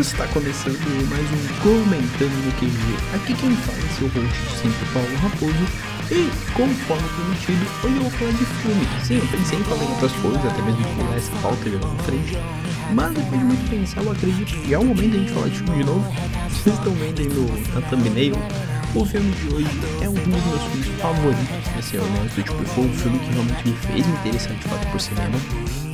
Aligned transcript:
Está 0.00 0.26
começando 0.26 0.76
mais 1.08 1.24
um 1.30 1.60
Comentando 1.62 2.44
no 2.44 2.52
QG. 2.58 3.14
Aqui 3.14 3.32
quem 3.34 3.54
fala 3.54 3.78
é 3.78 3.94
seu 3.94 4.08
host 4.08 4.42
de 4.42 4.56
sempre, 4.56 4.86
Paulo 4.92 5.16
Raposo. 5.18 5.92
E, 6.10 6.28
conforme 6.52 7.08
prometido, 7.10 7.64
hoje 7.84 7.94
eu 7.94 8.02
vou 8.02 8.10
falar 8.10 8.32
de 8.32 8.44
filme. 8.44 8.88
Sim, 9.04 9.18
eu 9.18 9.26
pensei 9.28 9.60
em 9.60 9.62
falar 9.62 9.84
em 9.84 9.88
outras 9.88 10.12
coisas, 10.14 10.44
até 10.44 10.62
mesmo 10.62 10.84
pular 10.96 11.16
essa 11.16 11.30
pauta 11.40 11.68
ali 11.68 11.76
na 11.76 12.02
frente. 12.02 12.38
Mas 12.92 13.14
depois 13.14 13.38
de 13.38 13.46
muito 13.46 13.70
pensar, 13.70 14.02
eu 14.02 14.10
acredito 14.10 14.52
que 14.52 14.74
é 14.74 14.78
o 14.78 14.84
momento 14.84 15.10
de 15.10 15.16
a 15.16 15.20
gente 15.20 15.32
falar 15.32 15.48
de 15.48 15.58
filme 15.58 15.78
de 15.78 15.84
novo. 15.84 16.14
Vocês 16.50 16.74
estão 16.74 16.92
vendo 16.94 17.20
aí 17.20 17.28
no, 17.28 17.74
na 17.74 17.80
thumbnail. 17.88 18.34
O 18.96 19.04
filme 19.04 19.30
de 19.30 19.54
hoje 19.54 19.70
é 20.02 20.08
um 20.08 20.14
dos 20.14 20.26
meus 20.26 20.62
filmes 20.72 21.00
favoritos, 21.00 21.68
pra 21.72 21.82
ser 21.82 21.98
honesto. 21.98 22.42
Tipo, 22.42 22.64
foi 22.64 22.84
um 22.84 22.92
filme 22.94 23.18
que 23.20 23.30
realmente 23.30 23.68
me 23.68 23.76
fez 23.76 24.06
me 24.06 24.12
interessar 24.14 24.54
de 24.56 24.68
fato 24.68 24.86
por 24.90 25.00
cinema. 25.00 25.91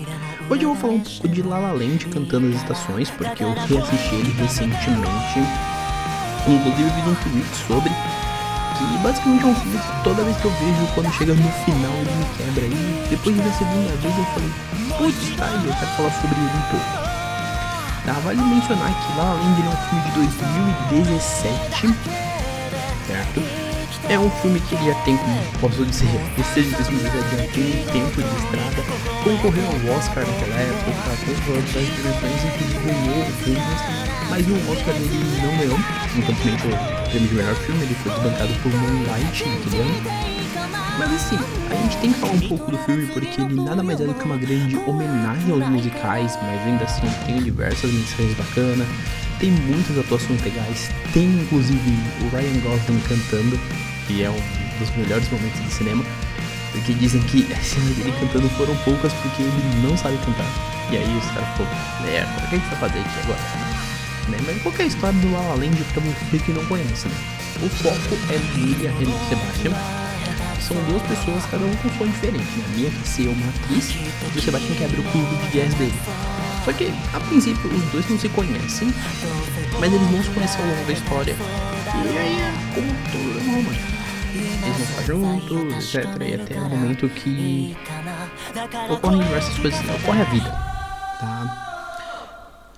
Hoje 0.51 0.63
eu 0.63 0.69
vou 0.71 0.77
falar 0.79 0.95
um 0.95 1.01
pouco 1.01 1.29
de 1.29 1.43
La 1.43 1.59
La 1.59 1.73
Land 1.73 2.07
cantando 2.07 2.49
as 2.49 2.55
estações, 2.55 3.11
porque 3.11 3.45
eu 3.45 3.53
reassisti 3.53 4.15
ele 4.15 4.33
recentemente. 4.33 5.41
Inclusive 6.49 6.91
fiz 6.91 7.07
um 7.07 7.15
tweet 7.17 7.57
sobre, 7.67 7.91
que 7.91 8.99
basicamente 9.03 9.45
é 9.45 9.47
um 9.47 9.55
filme 9.55 9.79
que 9.79 10.05
toda 10.05 10.23
vez 10.23 10.37
que 10.39 10.45
eu 10.47 10.51
vejo, 10.51 10.95
quando 10.95 11.13
chega 11.13 11.35
no 11.35 11.53
final 11.67 11.93
ele 11.93 12.11
me 12.17 12.25
quebra. 12.39 12.65
E 12.65 13.09
depois 13.11 13.37
de 13.37 13.43
ver 13.43 13.49
a 13.49 13.53
segunda 13.53 13.93
vez 13.97 14.17
eu 14.17 14.25
falei, 14.25 14.51
putz, 14.97 15.37
tá 15.37 15.45
aí, 15.45 15.67
eu 15.67 15.75
quero 15.75 15.91
falar 15.93 16.13
sobre 16.13 16.41
ele 16.41 16.49
um 16.49 16.63
pouco. 16.71 17.09
Tá, 18.07 18.13
vale 18.25 18.41
mencionar 18.41 18.89
que 18.89 19.19
La 19.19 19.25
La 19.25 19.35
Land 19.35 19.61
é 19.61 19.69
um 19.69 19.77
filme 19.85 20.03
de 20.03 20.11
2017, 20.93 21.81
certo? 21.81 22.28
É 24.11 24.19
um 24.19 24.31
filme 24.31 24.59
que 24.61 24.75
já 24.77 24.95
tem, 25.03 25.19
como 25.19 25.43
posso 25.61 25.85
dizer, 25.85 26.09
esse 26.39 26.63
de 26.63 26.71
2017 26.71 27.37
já 27.37 27.53
tem 27.53 27.65
um 27.65 27.87
tempo 27.93 28.23
de 28.23 28.37
estrada, 28.41 28.83
concorreu 29.23 29.67
ao 29.67 29.99
Oscar 29.99 30.27
naquela 30.27 30.57
época, 30.57 30.93
concorreu 31.27 31.61
das 31.61 31.73
direções 31.73 32.41
e 32.43 32.79
ganhou 32.87 33.27
filmes, 33.45 33.81
mas 34.31 34.47
o 34.49 34.73
Oscar 34.73 34.95
dele 34.95 35.41
não 35.43 35.57
ganhou, 35.59 35.79
infelizmente 36.17 36.67
o 36.67 37.11
prêmio 37.11 37.29
de 37.29 37.35
melhor 37.35 37.55
filme, 37.57 37.83
ele 37.83 37.95
foi 37.97 38.13
desbancado 38.13 38.55
por 38.63 38.73
Moonlight 38.73 39.47
naquele 39.47 39.83
ano. 39.83 40.39
Mas 40.99 41.13
assim, 41.13 41.39
a 41.71 41.75
gente 41.75 41.97
tem 41.99 42.13
que 42.13 42.19
falar 42.19 42.33
um 42.33 42.49
pouco 42.49 42.71
do 42.71 42.79
filme 42.79 43.07
porque 43.09 43.43
ele 43.43 43.61
nada 43.61 43.83
mais 43.83 44.01
é 44.01 44.07
do 44.07 44.15
que 44.15 44.25
uma 44.25 44.39
grande 44.39 44.77
homenagem 44.87 45.53
aos 45.53 45.69
musicais, 45.69 46.39
mas 46.43 46.67
ainda 46.67 46.85
assim 46.85 47.07
tem 47.27 47.43
diversas 47.43 47.93
mensagens 47.93 48.35
bacanas, 48.39 48.89
tem 49.39 49.51
muitas 49.51 49.99
atuações 49.99 50.43
legais, 50.43 50.91
tem 51.13 51.27
inclusive 51.27 51.93
o 52.23 52.35
Ryan 52.35 52.59
Gosling 52.61 53.01
cantando, 53.07 53.61
que 54.09 54.25
é 54.25 54.31
um 54.31 54.41
dos 54.81 54.91
melhores 54.97 55.31
momentos 55.31 55.61
do 55.61 55.71
cinema, 55.71 56.05
porque 56.73 56.95
dizem 56.95 57.21
que 57.23 57.47
as 57.53 57.65
cenas 57.65 57.95
dele 57.97 58.13
cantando 58.19 58.49
foram 58.51 58.75
poucas 58.79 59.13
porque 59.13 59.43
ele 59.43 59.87
não 59.87 59.97
sabe 59.97 60.17
cantar. 60.25 60.51
E 60.91 60.97
aí 60.97 61.19
os 61.19 61.25
caras 61.27 61.57
falaram, 61.57 62.03
merda, 62.03 62.33
o 62.33 62.49
que 62.49 62.57
a 62.57 62.59
gente 62.59 62.69
vai 62.69 62.79
fazer 62.81 62.99
aqui 63.01 63.21
agora? 63.25 63.41
Né? 64.29 64.39
Mas 64.47 64.63
qual 64.63 64.75
é 64.79 64.83
a 64.83 64.87
história 64.87 65.21
do 65.21 65.33
La 65.33 65.41
La 65.41 65.55
Land 65.55 65.85
pra 65.93 66.03
você 66.03 66.39
que 66.39 66.53
não 66.53 66.65
conhece, 66.65 67.09
né? 67.09 67.15
O 67.63 67.69
foco 67.69 68.17
é 68.33 68.39
dele 68.39 68.77
e 68.83 68.87
a 68.87 68.91
René 68.93 69.13
Sebastian. 69.29 69.73
São 70.61 70.77
duas 70.85 71.03
pessoas, 71.03 71.45
cada 71.51 71.65
um 71.65 71.75
com 71.77 71.91
sonho 71.99 72.11
diferente. 72.11 72.45
Né? 72.57 72.65
A 72.65 72.77
minha 72.77 72.91
que 72.91 73.09
ser 73.09 73.29
uma 73.29 73.49
atriz 73.49 73.91
e 73.91 74.39
o 74.39 74.43
Sebastian 74.43 74.75
que 74.75 74.85
abre 74.85 75.01
o 75.01 75.05
clube 75.05 75.37
de 75.37 75.59
jazz 75.59 75.75
dele. 75.75 75.95
Só 76.65 76.73
que, 76.73 76.93
a 77.13 77.21
princípio, 77.21 77.71
os 77.71 77.85
dois 77.93 78.09
não 78.09 78.19
se 78.19 78.29
conhecem, 78.31 78.93
mas 79.79 79.93
eles 79.93 80.11
não 80.11 80.23
se 80.23 80.31
conhecem 80.31 80.61
ao 80.61 80.69
longo 80.69 80.85
da 80.85 80.93
história. 80.93 81.37
E 81.95 82.19
aí 82.19 82.41
é 82.41 82.53
como 82.75 82.89
tudo 83.11 83.39
é 83.39 83.55
romântico 83.55 83.98
eles 84.35 84.77
vão 84.77 84.87
ficar 84.87 85.03
juntos, 85.03 85.95
etc. 85.95 86.05
E 86.23 86.35
até 86.35 86.59
o 86.59 86.69
momento 86.69 87.09
que 87.09 87.77
ocorrem 88.91 89.21
diversas 89.21 89.59
coisas, 89.59 89.81
ocorre 90.03 90.23
a 90.23 90.25
vida, 90.25 90.51
tá? 91.21 91.65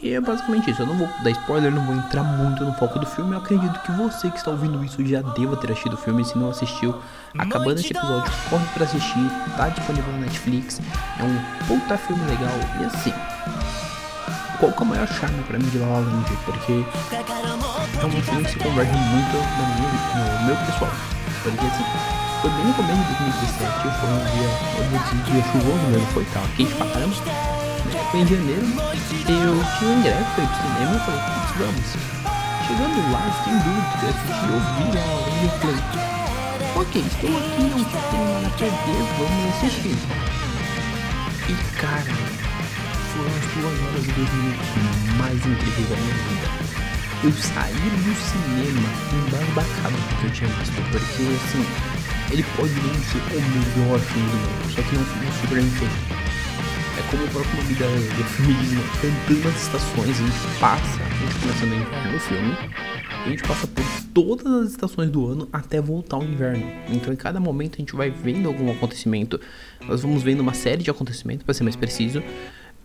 E 0.03 0.15
é 0.15 0.21
basicamente 0.21 0.71
isso. 0.71 0.81
Eu 0.81 0.87
não 0.87 0.97
vou 0.97 1.09
dar 1.23 1.31
spoiler, 1.31 1.71
não 1.71 1.85
vou 1.85 1.95
entrar 1.95 2.23
muito 2.23 2.65
no 2.65 2.73
foco 2.75 2.99
do 2.99 3.05
filme. 3.05 3.33
Eu 3.33 3.39
acredito 3.39 3.79
que 3.83 3.93
você 3.93 4.31
que 4.31 4.39
está 4.39 4.51
ouvindo 4.51 4.83
isso 4.83 5.05
já 5.07 5.21
deva 5.21 5.57
ter 5.57 5.71
assistido 5.73 5.93
o 5.93 5.97
filme. 5.99 6.25
Se 6.25 6.39
não 6.39 6.49
assistiu, 6.51 6.95
acabando 7.39 7.81
este 7.81 7.93
episódio, 7.93 8.33
corre 8.49 8.65
para 8.73 8.85
assistir. 8.85 9.31
Tá 9.59 9.69
disponível 9.69 10.11
na 10.15 10.21
Netflix. 10.21 10.81
É 11.19 11.23
um 11.23 11.39
puta 11.67 11.99
filme 11.99 12.25
legal. 12.31 12.55
E 12.81 12.85
assim, 12.85 13.13
qual 14.59 14.73
que 14.73 14.79
é 14.79 14.83
o 14.83 14.87
maior 14.87 15.07
charme 15.07 15.43
pra 15.43 15.59
mim 15.59 15.69
de 15.69 15.79
La 15.79 15.87
La 15.87 15.99
Land? 15.99 16.33
Porque 16.47 16.73
é 18.01 18.07
um 18.07 18.23
filme 18.23 18.45
que 18.45 18.51
se 18.53 18.59
converte 18.59 18.93
muito 18.93 19.37
na 19.37 19.67
minha, 19.77 20.41
no 20.41 20.47
meu 20.47 20.57
pessoal. 20.65 20.91
Porque 21.43 21.67
assim, 21.67 21.85
foi 22.43 22.51
bem 22.51 22.67
no 22.67 22.75
começo 22.75 23.01
de 23.01 23.15
2017, 23.15 23.81
foi 23.81 24.09
um 24.11 24.21
dia, 24.29 24.51
eu 24.77 24.85
dizer, 24.85 25.17
dia 25.25 25.43
chuvoso 25.51 25.87
mesmo, 25.89 26.07
foi 26.09 26.25
tal, 26.35 26.43
quente 26.55 26.75
pra 26.75 26.87
caramba. 26.87 27.15
Foi 28.11 28.21
em 28.21 28.27
janeiro, 28.27 28.67
eu 28.67 29.27
tinha 29.27 29.91
um 29.91 29.99
ingresso, 30.01 30.31
fui 30.35 30.47
pro 30.47 30.57
cinema 30.57 30.97
e 30.97 31.01
falei, 31.01 31.21
putz, 31.21 31.51
vamos. 31.57 31.89
Chegando 32.67 33.01
lá, 33.11 33.21
eu 33.25 33.33
fiquei 33.33 33.53
em 33.55 33.59
dúvida, 33.59 34.03
eu 34.03 34.09
assisti, 34.11 34.47
eu 34.51 34.61
vi 34.61 34.85
eu 35.45 35.51
falei, 35.61 35.81
ok, 36.77 36.95
estou 37.07 37.31
aqui, 37.39 37.63
não 37.63 37.85
tenho 38.11 38.27
nada 38.35 38.47
a 38.47 38.51
perder, 38.51 39.01
vamos 39.17 39.43
assistir. 39.57 39.97
E 41.49 41.55
cara, 41.81 42.13
foram 43.15 43.33
as 43.33 43.47
duas 43.55 43.77
horas 43.89 44.05
e 44.05 44.13
dois 44.13 44.31
minutos 44.35 44.69
mais 45.17 45.37
incríveis 45.37 45.89
da 45.89 45.97
minha 45.97 46.15
vida 46.15 46.70
eu 47.23 47.33
saí 47.33 47.75
do 47.75 48.15
cinema 48.17 48.89
embasbacado 49.13 49.95
do 49.95 50.21
que 50.21 50.25
eu 50.25 50.33
tinha 50.33 50.51
visto, 50.51 50.75
porque 50.91 51.23
assim, 51.23 51.67
ele 52.33 52.45
pode 52.57 52.73
não 52.73 52.95
ser 52.95 53.19
o 53.19 53.41
melhor 53.43 54.01
filme 54.01 54.31
do 54.31 54.37
mundo, 54.37 54.73
só 54.75 54.83
que 54.83 54.95
não 54.95 55.03
é 55.03 55.29
um 55.29 55.33
super 55.41 55.63
feito. 55.63 56.21
É 56.99 57.03
como 57.11 57.25
o 57.25 57.29
próprio 57.29 57.57
nome 57.57 57.75
da, 57.75 58.25
filme 58.25 58.55
diz, 58.55 58.73
né? 58.73 58.83
cantando 59.03 59.49
as 59.49 59.63
estações, 59.63 60.09
a 60.09 60.23
gente 60.23 60.59
passa, 60.59 61.03
a 61.03 61.15
gente 61.19 61.35
começa 61.41 61.67
no 61.67 61.75
inverno 61.75 62.13
no 62.13 62.21
filme, 62.21 62.57
a 63.27 63.29
gente 63.29 63.43
passa 63.43 63.67
por 63.67 63.85
todas 64.15 64.47
as 64.47 64.71
estações 64.71 65.11
do 65.11 65.27
ano 65.27 65.49
até 65.53 65.79
voltar 65.79 66.17
ao 66.17 66.25
inverno. 66.25 66.67
Então, 66.89 67.13
em 67.13 67.17
cada 67.17 67.39
momento 67.39 67.75
a 67.75 67.79
gente 67.79 67.95
vai 67.95 68.09
vendo 68.09 68.49
algum 68.49 68.71
acontecimento. 68.71 69.39
Nós 69.87 70.01
vamos 70.01 70.23
vendo 70.23 70.41
uma 70.41 70.55
série 70.55 70.83
de 70.83 70.91
acontecimentos, 70.91 71.45
para 71.45 71.53
ser 71.53 71.65
mais 71.65 71.77
preciso, 71.77 72.23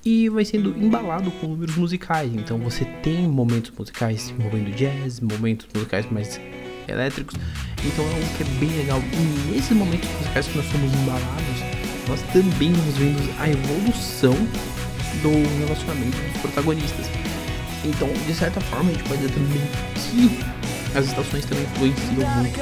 e 0.05 0.29
vai 0.29 0.45
sendo 0.45 0.77
embalado 0.77 1.31
com 1.31 1.47
números 1.47 1.75
musicais. 1.75 2.31
Então 2.35 2.59
você 2.59 2.85
tem 2.85 3.27
momentos 3.27 3.71
musicais 3.75 4.29
envolvendo 4.29 4.69
jazz, 4.75 5.19
momentos 5.19 5.67
musicais 5.73 6.05
mais 6.11 6.39
elétricos. 6.87 7.35
Então 7.83 8.05
é 8.05 8.13
algo 8.13 8.37
que 8.37 8.43
é 8.43 8.45
bem 8.59 8.69
legal. 8.77 8.99
E 8.99 9.51
nesses 9.51 9.75
momentos 9.75 10.07
musicais 10.11 10.47
que 10.47 10.57
nós 10.57 10.67
somos 10.67 10.93
embalados, 10.93 11.59
nós 12.07 12.21
também 12.31 12.71
vamos 12.71 12.97
vendo 12.97 13.39
a 13.39 13.49
evolução 13.49 14.35
do 15.23 15.65
relacionamento 15.65 16.17
dos 16.17 16.41
protagonistas. 16.41 17.07
Então, 17.83 18.07
de 18.27 18.33
certa 18.33 18.61
forma, 18.61 18.89
a 18.89 18.93
gente 18.93 19.03
pode 19.07 19.21
dizer 19.21 19.33
também 19.33 19.61
que 19.95 20.74
as 20.95 21.07
estações 21.07 21.45
também 21.45 21.63
influenciam 21.63 22.29
muito 22.37 22.59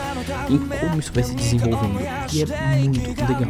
em 0.49 0.79
como 0.79 0.99
isso 0.99 1.11
vai 1.13 1.23
se 1.23 1.35
desenvolvendo. 1.35 1.99
E 2.31 2.41
é 2.41 2.45
muito 2.79 3.21
legal. 3.21 3.49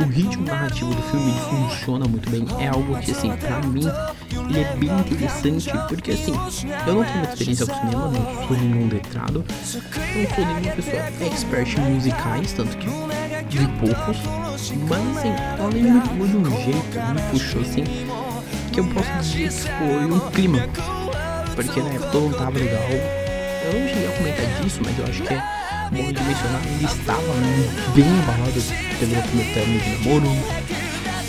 O 0.00 0.04
ritmo 0.10 0.44
narrativo 0.44 0.94
do 0.94 1.02
filme 1.02 1.32
funciona 1.48 2.06
muito 2.06 2.28
bem. 2.28 2.44
É 2.58 2.68
algo 2.68 2.98
que, 2.98 3.12
assim, 3.12 3.30
pra 3.36 3.60
mim, 3.60 3.86
ele 4.48 4.60
é 4.60 4.76
bem 4.76 4.90
interessante. 4.90 5.70
Porque, 5.88 6.12
assim, 6.12 6.32
eu 6.86 6.94
não 6.94 7.04
tenho 7.04 7.24
experiência 7.24 7.66
com 7.66 7.74
cinema, 7.74 8.08
não 8.08 8.48
sou 8.48 8.56
nenhum 8.56 8.88
letrado. 8.88 9.44
Não 9.44 10.34
sou 10.34 10.44
nenhuma 10.44 10.72
pessoa 10.72 11.02
expert 11.20 11.78
em 11.78 11.94
musicais, 11.94 12.52
tanto 12.52 12.76
que 12.78 12.86
vi 12.86 13.68
poucos. 13.78 14.18
Mas, 14.88 15.16
assim, 15.16 15.28
ela 15.58 15.70
me 15.70 16.28
de 16.28 16.36
um 16.36 16.50
jeito, 16.50 17.14
me 17.14 17.22
puxou, 17.30 17.62
assim, 17.62 17.84
que 18.72 18.80
eu 18.80 18.86
posso 18.88 19.10
dizer 19.20 19.48
que 19.48 19.68
foi 19.78 20.04
um 20.04 20.30
clima. 20.30 20.58
Porque 21.54 21.80
na 21.80 21.88
época 21.90 22.10
todo 22.10 22.36
tava 22.36 22.58
legal 22.58 23.25
eu 23.66 23.80
não 23.80 23.88
cheguei 23.88 24.06
a 24.06 24.12
comentar 24.12 24.46
disso, 24.62 24.80
mas 24.84 24.98
eu 24.98 25.04
acho 25.04 25.22
que 25.22 25.34
é 25.34 25.42
bom 25.90 26.12
de 26.12 26.22
mencionar. 26.22 26.62
Ele 26.64 26.84
estava 26.84 27.34
bem 27.94 28.18
abalado 28.20 28.60
pelo 28.98 29.22
primeiro 29.22 29.54
término 29.54 29.80
de 29.80 29.90
namoro. 29.90 30.30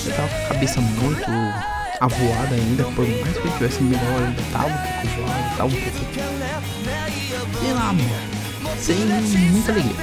Eu 0.05 0.13
tava 0.13 0.27
com 0.27 0.35
a 0.35 0.47
cabeça 0.47 0.81
muito 0.81 1.31
avoada 1.99 2.55
ainda, 2.55 2.83
por 2.83 3.07
mais 3.07 3.37
que 3.37 3.45
eu 3.45 3.51
tivesse 3.53 3.83
melhor, 3.83 4.23
ainda 4.23 4.41
tava 4.51 4.67
um 4.67 4.77
pouco 4.77 5.07
voado, 5.21 5.57
tava 5.57 5.69
um 5.69 5.71
pouco. 5.71 5.97
Sei 7.59 7.73
lá, 7.73 7.93
mano. 7.93 8.37
Sem 8.79 8.95
muita 9.51 9.71
alegria. 9.71 9.95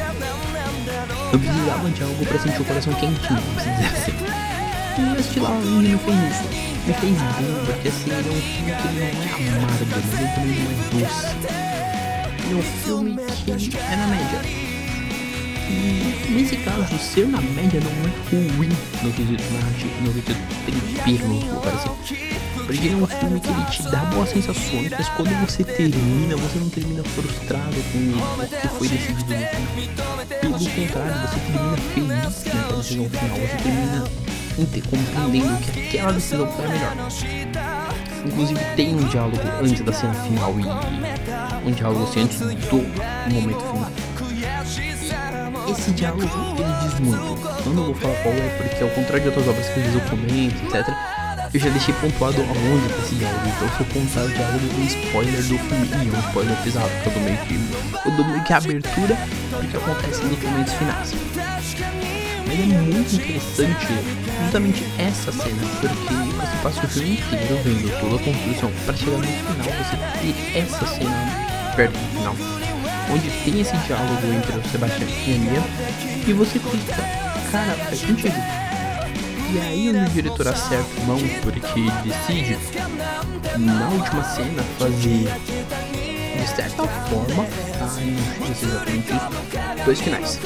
Eu 1.32 1.38
precisava 1.38 1.90
de 1.90 2.02
algo 2.02 2.26
pra 2.26 2.38
sentir 2.38 2.60
o 2.60 2.64
coração 2.64 2.92
quentinho, 2.94 3.40
vamos 3.40 3.62
dizer 3.64 3.86
assim. 3.86 4.14
E 4.96 5.00
assistir 5.18 5.40
lá 5.40 5.50
me 5.50 5.98
fez 5.98 6.18
isso. 6.30 6.44
Me 6.86 6.92
fez 6.92 7.16
bem, 7.16 7.64
porque 7.64 7.88
assim, 7.88 8.10
ele 8.10 8.28
é 8.28 8.30
um 8.30 8.42
filme 8.42 8.72
que 8.74 8.88
não 8.88 9.02
é 9.02 9.10
amargo, 9.56 9.84
mas 9.90 10.04
ele 10.20 10.28
também 10.34 10.58
não 10.60 10.70
é 10.70 11.06
doce 11.06 11.63
e 12.50 12.54
um 12.54 12.62
filme 12.62 13.16
que 13.16 13.76
é 13.76 13.96
na 13.96 14.06
média. 14.06 14.40
E 15.68 16.30
nesse 16.30 16.56
caso, 16.58 16.98
ser 16.98 17.26
na 17.26 17.40
média 17.40 17.80
não 17.80 17.90
é 17.90 18.56
ruim 18.56 18.68
no 19.02 19.12
quesito 19.12 19.42
narrativo, 19.52 19.94
no 20.02 20.12
quesito 20.12 20.38
tempero, 20.66 21.28
vou 21.28 21.60
parecer. 21.60 22.34
Porque 22.66 22.86
ele 22.86 22.92
é 22.92 22.96
um 22.96 23.06
filme 23.06 23.40
que 23.40 23.48
ele 23.48 23.64
te 23.70 23.82
dá 23.90 23.98
boas 24.06 24.30
sensações, 24.30 24.90
mas 24.90 25.08
quando 25.10 25.46
você 25.46 25.64
termina, 25.64 26.36
você 26.36 26.58
não 26.58 26.68
termina 26.70 27.04
frustrado 27.04 27.76
com 27.92 27.98
o 27.98 28.46
que 28.46 28.68
foi 28.68 28.88
decidido 28.88 29.34
no 29.34 29.38
final. 29.76 30.14
Pelo 30.40 30.54
contrário, 30.70 31.14
você 31.28 31.40
termina 31.40 32.30
feliz 32.30 32.44
naquela 32.44 32.76
decisão 32.76 33.10
final, 33.10 33.38
você 33.38 33.56
termina 33.62 34.04
compreendendo 34.56 35.72
que 35.72 35.80
aquela 35.80 36.12
decisão 36.12 36.52
foi 36.52 36.64
a 36.64 36.68
melhor. 36.68 36.96
Inclusive 38.24 38.60
tem 38.76 38.94
um 38.94 39.04
diálogo 39.04 39.38
antes 39.62 39.80
da 39.82 39.92
cena 39.92 40.14
final 40.14 40.54
e 40.58 40.62
um 41.64 41.72
diálogo 41.72 42.08
antes 42.16 42.38
do 42.38 42.76
momento 43.32 43.60
final. 43.60 43.90
Esse 45.70 45.90
diálogo 45.92 46.22
ele 46.22 46.88
diz 46.88 47.00
muito. 47.00 47.44
Eu 47.66 47.72
não 47.72 47.84
vou 47.84 47.94
falar 47.94 48.14
qual 48.22 48.34
é, 48.34 48.48
porque 48.58 48.82
ao 48.82 48.90
contrário 48.90 49.22
de 49.22 49.28
outras 49.28 49.48
obras 49.48 49.66
que 49.66 49.80
às 49.80 49.86
vezes 49.86 49.94
eu 49.94 50.10
comento, 50.10 50.64
etc. 50.66 50.94
Eu 51.52 51.60
já 51.60 51.70
deixei 51.70 51.94
pontuado 51.94 52.40
aonde 52.42 53.02
esse 53.02 53.14
diálogo. 53.14 53.42
Então 53.46 53.68
se 53.68 53.80
eu 53.80 53.86
contar 53.86 54.24
o 54.24 54.28
diálogo 54.28 54.64
um 54.76 54.84
spoiler 54.84 55.42
do 55.42 55.58
filme. 55.58 55.88
E 55.88 56.08
é 56.08 56.16
um 56.16 56.28
spoiler 56.28 56.56
pesado, 56.62 56.90
que 57.02 57.08
eu 57.08 57.12
dou 57.12 57.22
meio 57.22 57.38
que. 57.38 57.54
Eu 58.04 58.16
dou 58.16 58.24
meio 58.26 58.44
que 58.44 58.52
a 58.52 58.56
abertura 58.56 59.16
do 59.50 59.68
que 59.68 59.76
acontece 59.76 60.24
nos 60.24 60.42
momentos 60.42 60.74
finais. 60.74 61.33
Mas 62.46 62.60
é 62.60 62.64
muito 62.64 63.14
interessante 63.14 63.86
justamente 64.42 64.84
essa 64.98 65.32
cena, 65.32 65.62
porque 65.80 66.14
você 66.14 66.56
passa 66.62 66.84
o 66.84 66.88
filme 66.88 67.12
inteiro 67.14 67.60
vendo 67.64 68.00
toda 68.00 68.16
a 68.16 68.24
construção 68.24 68.70
para 68.84 68.96
chegar 68.96 69.18
no 69.18 69.24
final 69.24 69.64
você 69.64 69.96
ter 70.20 70.58
essa 70.58 70.86
cena 70.86 71.74
perto 71.76 71.92
do 71.92 72.18
final. 72.18 72.36
Onde 73.10 73.30
tem 73.44 73.60
esse 73.60 73.76
diálogo 73.78 74.26
entre 74.26 74.58
o 74.58 74.70
Sebastião 74.70 75.08
e 75.08 75.34
a 75.34 75.38
Mia 75.38 75.62
e 76.26 76.32
você 76.32 76.58
fica, 76.58 76.96
cara, 77.50 77.74
faz 77.84 78.00
sentido. 78.00 78.64
E 79.52 79.58
aí 79.60 79.90
o 79.90 80.08
diretor 80.10 80.48
acerta 80.48 80.86
a 81.02 81.04
mão 81.04 81.18
porque 81.42 81.82
decide 82.02 82.58
na 83.58 83.88
última 83.88 84.24
cena 84.24 84.62
fazer 84.78 85.28
de 86.40 86.48
certa 86.48 86.86
forma, 86.86 87.44
tá? 87.78 87.86
Não 88.40 88.54
sei 88.54 88.68
exatamente 88.68 89.12
dois 89.84 90.00
finais 90.00 90.40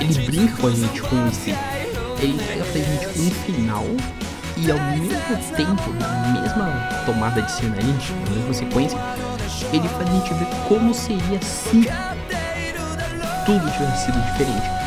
ele 0.00 0.26
brinca 0.26 0.56
com 0.56 0.66
a 0.66 0.70
gente 0.70 1.02
com 1.02 1.28
esse. 1.28 1.54
Ele 2.20 2.34
entrega 2.34 2.64
pra 2.64 2.80
gente 2.80 3.06
um 3.18 3.30
final 3.44 3.84
e 4.56 4.70
ao 4.70 4.78
mesmo 4.78 5.54
tempo, 5.56 5.92
na 5.98 6.40
mesma 6.40 6.88
tomada 7.04 7.42
de 7.42 7.50
cena 7.50 7.76
ali, 7.76 7.92
na 8.24 8.30
mesma 8.36 8.54
sequência, 8.54 8.98
ele 9.72 9.88
faz 9.88 10.08
a 10.08 10.12
gente 10.12 10.34
ver 10.34 10.46
como 10.68 10.94
seria 10.94 11.42
se 11.42 11.88
tudo 13.44 13.72
tivesse 13.72 14.06
sido 14.06 14.20
diferente. 14.32 14.84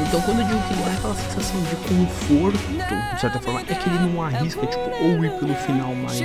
Então 0.00 0.20
quando 0.22 0.40
eu 0.40 0.46
digo 0.46 0.62
que 0.62 0.72
ele 0.72 0.82
dá 0.82 0.92
aquela 0.92 1.14
sensação 1.14 1.60
de 1.62 1.76
conforto, 1.76 2.58
de 3.14 3.20
certa 3.20 3.38
forma, 3.38 3.60
é 3.60 3.74
que 3.74 3.88
ele 3.88 3.98
não 3.98 4.22
arrisca, 4.22 4.66
tipo, 4.66 4.90
ou 5.02 5.24
ir 5.24 5.30
pelo 5.32 5.54
final 5.54 5.94
mais 5.94 6.20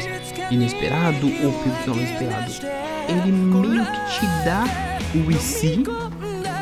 inesperado 0.49 1.27
ou 1.27 1.51
pelo 1.51 1.75
final 1.83 1.97
inesperado. 1.97 2.51
Ele 3.09 3.31
meio 3.31 3.85
que 3.85 4.19
te 4.19 4.25
dá 4.45 4.63
o 5.13 5.31
e 5.31 5.35
se, 5.35 5.83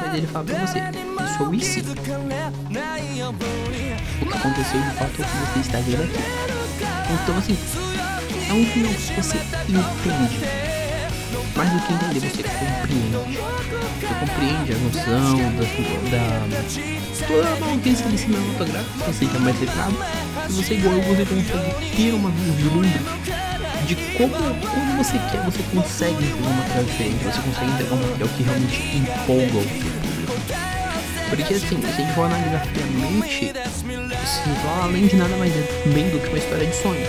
mas 0.01 0.15
ele 0.15 0.27
fala 0.27 0.45
pra 0.45 0.65
você, 0.65 0.79
isso 1.25 1.43
o 1.43 1.61
se. 1.61 1.81
Que 4.19 4.37
aconteceu 4.37 4.81
de 4.81 4.91
fato 4.91 5.21
é 5.21 5.23
o 5.23 5.27
que 5.27 5.37
você 5.37 5.59
está 5.59 5.79
vendo 5.79 6.03
aqui. 6.03 6.19
Então 7.13 7.37
assim, 7.37 7.57
é 8.49 8.53
um 8.53 8.65
final 8.65 8.93
que 8.93 9.13
você 9.13 9.37
entende. 9.69 10.39
Mais 11.55 11.69
do 11.71 11.79
que 11.79 11.93
entender, 11.93 12.19
você 12.19 12.43
compreende. 12.43 13.17
Você 14.01 14.13
compreende 14.19 14.73
a 14.73 14.77
noção 14.77 15.37
da, 16.11 16.23
da 16.49 16.61
toda 17.27 17.47
a 17.47 17.59
maluquice 17.59 18.03
de 18.03 18.17
cinematográfico, 18.17 18.97
você 19.07 19.25
que 19.25 19.35
é 19.35 19.39
mais 19.39 19.59
letrado, 19.59 19.95
e 20.49 20.51
você 20.51 20.73
igual 20.73 21.01
você 21.01 21.25
consegue 21.25 21.95
ter 21.95 22.13
uma 22.13 22.29
vislumbre 22.29 22.99
de 23.87 23.95
como 24.17 24.35
quando 24.35 24.97
você 24.97 25.17
quer, 25.31 25.41
você 25.45 25.63
consegue 25.73 26.25
entregar 26.25 26.49
um 26.49 26.53
material 26.53 26.83
diferente, 26.83 27.23
você 27.23 27.41
consegue 27.41 27.71
entregar 27.71 27.93
um 27.93 28.01
material 28.01 28.29
que 28.29 28.43
realmente 28.43 28.97
empolga 28.97 29.57
o 29.57 29.63
público. 29.63 30.04
Porque 31.29 31.53
assim, 31.53 31.81
se 31.81 31.87
a 31.87 31.91
gente 31.91 32.13
for 32.13 32.25
analisar 32.25 32.65
friamente, 32.67 33.51
Sinval 34.25 34.83
além 34.83 35.07
de 35.07 35.15
nada 35.15 35.35
mais 35.37 35.55
é 35.55 35.89
bem 35.93 36.09
do 36.09 36.19
que 36.19 36.29
uma 36.29 36.37
história 36.37 36.65
de 36.65 36.75
sonhos. 36.75 37.07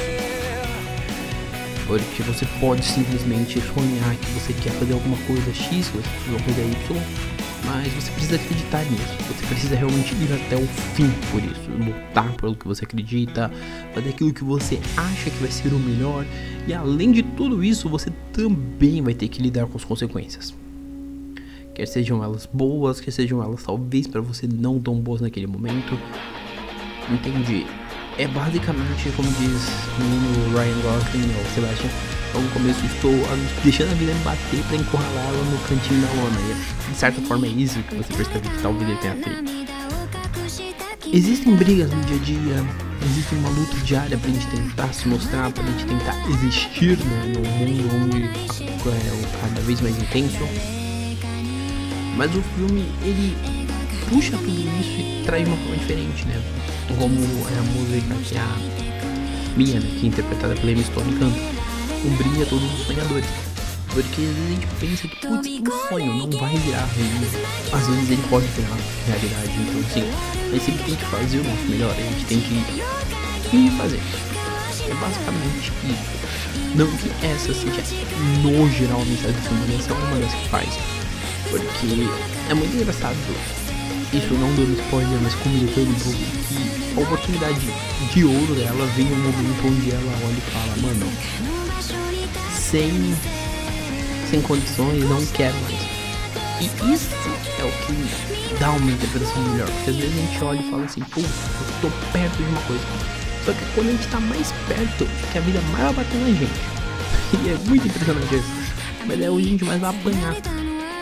Porque 1.86 2.22
você 2.22 2.46
pode 2.60 2.84
simplesmente 2.84 3.60
sonhar 3.60 4.16
que 4.16 4.30
você 4.32 4.52
quer 4.52 4.72
fazer 4.72 4.92
alguma 4.92 5.16
coisa 5.26 5.54
X, 5.54 5.88
você 5.88 6.02
quer 6.02 6.18
fazer 6.20 6.32
alguma 6.32 6.44
coisa 6.44 6.60
Y, 6.62 7.02
mas 7.64 7.92
você 7.92 8.10
precisa 8.12 8.36
acreditar 8.36 8.84
nisso. 8.84 9.16
Você 9.28 9.46
precisa 9.46 9.76
realmente 9.76 10.14
ir 10.14 10.32
até 10.32 10.56
o 10.56 10.66
fim 10.66 11.10
por 11.30 11.42
isso, 11.42 11.70
lutar 11.70 12.32
pelo 12.34 12.56
que 12.56 12.66
você 12.66 12.84
acredita, 12.84 13.50
fazer 13.94 14.08
aquilo 14.10 14.32
que 14.32 14.44
você 14.44 14.80
acha 14.96 15.30
que 15.30 15.38
vai 15.38 15.50
ser 15.50 15.72
o 15.72 15.78
melhor. 15.78 16.26
E 16.66 16.74
além 16.74 17.12
de 17.12 17.22
tudo 17.22 17.62
isso, 17.62 17.88
você 17.88 18.10
também 18.32 19.00
vai 19.00 19.14
ter 19.14 19.28
que 19.28 19.40
lidar 19.40 19.66
com 19.66 19.76
as 19.78 19.84
consequências 19.84 20.54
quer 21.76 21.86
sejam 21.86 22.24
elas 22.24 22.48
boas, 22.50 23.00
quer 23.00 23.10
sejam 23.10 23.42
elas 23.42 23.62
talvez 23.62 24.06
para 24.06 24.22
você 24.22 24.46
não 24.46 24.80
tão 24.80 24.98
boas 24.98 25.20
naquele 25.20 25.46
momento. 25.46 25.98
Entendi. 27.12 27.66
É 28.16 28.26
basicamente 28.26 29.12
como 29.14 29.28
diz 29.32 29.68
o 30.00 30.56
Ryan 30.56 30.80
Gosling 30.80 31.34
ou 31.36 31.44
Sebastian. 31.54 31.90
No 32.32 32.50
começo 32.50 32.84
estou 32.86 33.12
deixando 33.62 33.90
a 33.90 33.94
vida 33.94 34.14
me 34.14 34.20
bater 34.20 34.62
para 34.64 34.76
encurralar 34.76 35.26
ela 35.26 35.44
no 35.44 35.58
cantinho 35.68 36.00
da 36.00 36.08
lona. 36.14 36.40
E 36.88 36.90
de 36.92 36.96
certa 36.96 37.20
forma 37.22 37.46
é 37.46 37.50
isso 37.50 37.82
que 37.82 37.94
você 37.94 38.12
percebe 38.14 38.48
que 38.48 38.62
talvez 38.62 38.88
ele 38.88 38.98
tenha 38.98 39.16
feito. 39.16 39.66
Existem 41.12 41.56
brigas 41.56 41.90
no 41.90 42.00
dia 42.04 42.16
a 42.16 42.20
dia, 42.20 42.64
existe 43.04 43.34
uma 43.34 43.48
luta 43.50 43.76
diária 43.84 44.18
pra 44.18 44.30
gente 44.30 44.46
tentar 44.48 44.92
se 44.94 45.08
mostrar, 45.08 45.52
pra 45.52 45.62
gente 45.62 45.86
tentar 45.86 46.16
existir 46.30 46.98
né, 46.98 47.32
no 47.34 47.40
mundo 47.40 47.88
onde 48.02 48.24
é 48.24 49.40
cada 49.40 49.60
vez 49.60 49.80
mais 49.80 49.96
intenso. 49.98 50.85
Mas 52.16 52.34
o 52.34 52.42
filme, 52.42 52.86
ele 53.02 53.36
puxa 54.08 54.36
tudo 54.38 54.50
isso 54.80 54.98
e 54.98 55.22
traz 55.24 55.46
uma 55.46 55.56
forma 55.58 55.76
diferente, 55.76 56.24
né? 56.26 56.40
Como 56.98 57.20
é 57.20 57.58
a 57.58 57.62
música 57.62 58.14
que 58.24 58.38
a 58.38 59.56
Mia, 59.56 59.80
né, 59.80 59.88
que 59.98 60.06
é 60.06 60.08
interpretada 60.08 60.54
pela 60.54 60.72
Emma 60.72 60.82
Stone, 60.84 61.12
canta. 61.18 61.38
Um 62.04 62.16
brinde 62.16 62.42
a 62.42 62.46
todos 62.46 62.72
os 62.72 62.86
sonhadores. 62.86 63.26
Porque 63.88 64.20
às 64.22 64.28
vezes 64.28 64.44
a 64.44 64.50
gente 64.50 64.66
pensa 64.80 65.08
que, 65.08 65.16
putz, 65.16 65.48
um 65.48 65.88
sonho 65.88 66.14
não 66.14 66.30
vai 66.38 66.54
virar 66.56 66.86
realidade. 66.86 67.46
Às 67.72 67.86
vezes 67.86 68.10
ele 68.10 68.22
pode 68.28 68.46
virar 68.48 68.76
realidade. 69.06 69.52
Então, 69.60 69.80
assim, 69.80 70.04
a 70.48 70.58
gente 70.58 70.84
tem 70.84 70.94
que 70.94 71.04
fazer 71.06 71.38
o 71.38 71.44
nosso 71.44 71.62
melhor. 71.68 71.92
A 71.92 72.00
gente 72.00 72.24
tem 72.26 72.40
que 72.40 73.56
ir 73.56 73.70
fazer. 73.78 74.00
É 74.88 74.94
basicamente 74.94 75.72
isso. 75.84 76.74
Não 76.74 76.86
que 76.98 77.10
essa 77.26 77.54
seja, 77.54 77.82
no 78.42 78.70
geral, 78.70 79.00
a 79.00 79.04
mensagem 79.04 79.32
do 79.32 79.48
filme, 79.48 79.74
essa 79.78 79.90
é 79.90 79.94
uma 79.94 80.20
das 80.20 80.34
que 80.34 80.48
faz 80.48 80.95
porque 81.50 82.08
é 82.50 82.54
muito 82.54 82.74
engraçado. 82.76 83.16
Isso 84.12 84.34
não 84.34 84.54
dando 84.54 84.80
spoiler, 84.80 85.18
mas 85.22 85.34
comunicando 85.34 85.90
um 85.90 85.94
pouco 85.94 86.18
que 86.18 86.96
a 86.96 87.00
oportunidade 87.00 87.60
de 88.12 88.24
ouro 88.24 88.54
dela 88.54 88.86
vem 88.96 89.06
no 89.06 89.16
momento 89.16 89.66
onde 89.66 89.90
ela 89.90 90.12
olha 90.24 90.36
e 90.36 90.50
fala, 90.50 90.76
mano, 90.82 91.06
sem, 92.52 93.14
sem 94.30 94.40
condições, 94.42 95.02
não 95.04 95.24
quero 95.26 95.56
mais. 95.62 95.96
E 96.60 96.94
isso 96.94 97.10
é 97.58 97.64
o 97.64 97.72
que 97.84 98.54
dá 98.58 98.70
uma 98.70 98.90
interpretação 98.90 99.42
melhor, 99.50 99.68
porque 99.68 99.90
às 99.90 99.96
vezes 99.96 100.14
a 100.14 100.20
gente 100.20 100.44
olha 100.44 100.60
e 100.60 100.70
fala 100.70 100.84
assim, 100.84 101.00
pô, 101.00 101.20
eu 101.20 101.26
tô 101.82 101.90
perto 102.12 102.36
de 102.36 102.44
uma 102.44 102.60
coisa. 102.62 102.84
Só 103.44 103.52
que 103.52 103.64
quando 103.74 103.88
a 103.88 103.92
gente 103.92 104.08
tá 104.08 104.20
mais 104.20 104.52
perto, 104.66 105.06
que 105.32 105.38
a 105.38 105.40
vida 105.40 105.60
mais 105.72 105.84
vai 105.84 105.94
bater 105.94 106.18
na 106.18 106.26
gente. 106.28 106.76
E 107.44 107.50
é 107.50 107.58
muito 107.68 107.86
impressionante 107.86 108.34
isso. 108.36 108.72
Mas 109.04 109.20
é 109.20 109.30
onde 109.30 109.46
a 109.46 109.50
gente 109.50 109.64
mais 109.64 109.80
vai 109.80 109.90
apanhar. 109.90 110.55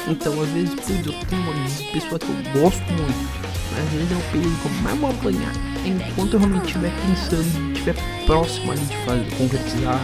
Então, 0.06 0.40
às 0.42 0.48
vezes, 0.50 0.74
putz, 0.74 1.06
eu 1.06 1.12
tenho 1.26 1.42
uma 1.42 1.54
pessoa 1.92 2.18
que 2.18 2.26
eu 2.26 2.60
gosto 2.60 2.82
muito, 2.92 3.44
mas 3.72 3.84
às 3.84 3.92
vezes 3.92 4.12
é 4.12 4.16
o 4.16 4.32
período 4.32 4.60
que 4.60 4.66
eu 4.66 4.82
mais 4.82 4.98
vou 4.98 5.10
apanhar. 5.10 5.52
Enquanto 5.84 6.34
eu 6.34 6.40
realmente 6.40 6.66
estiver 6.66 6.92
pensando, 7.06 7.72
estiver 7.72 7.94
próximo 8.26 8.72
ali 8.72 8.80
de 8.84 8.96
fazer, 8.98 9.36
concretizar, 9.36 10.00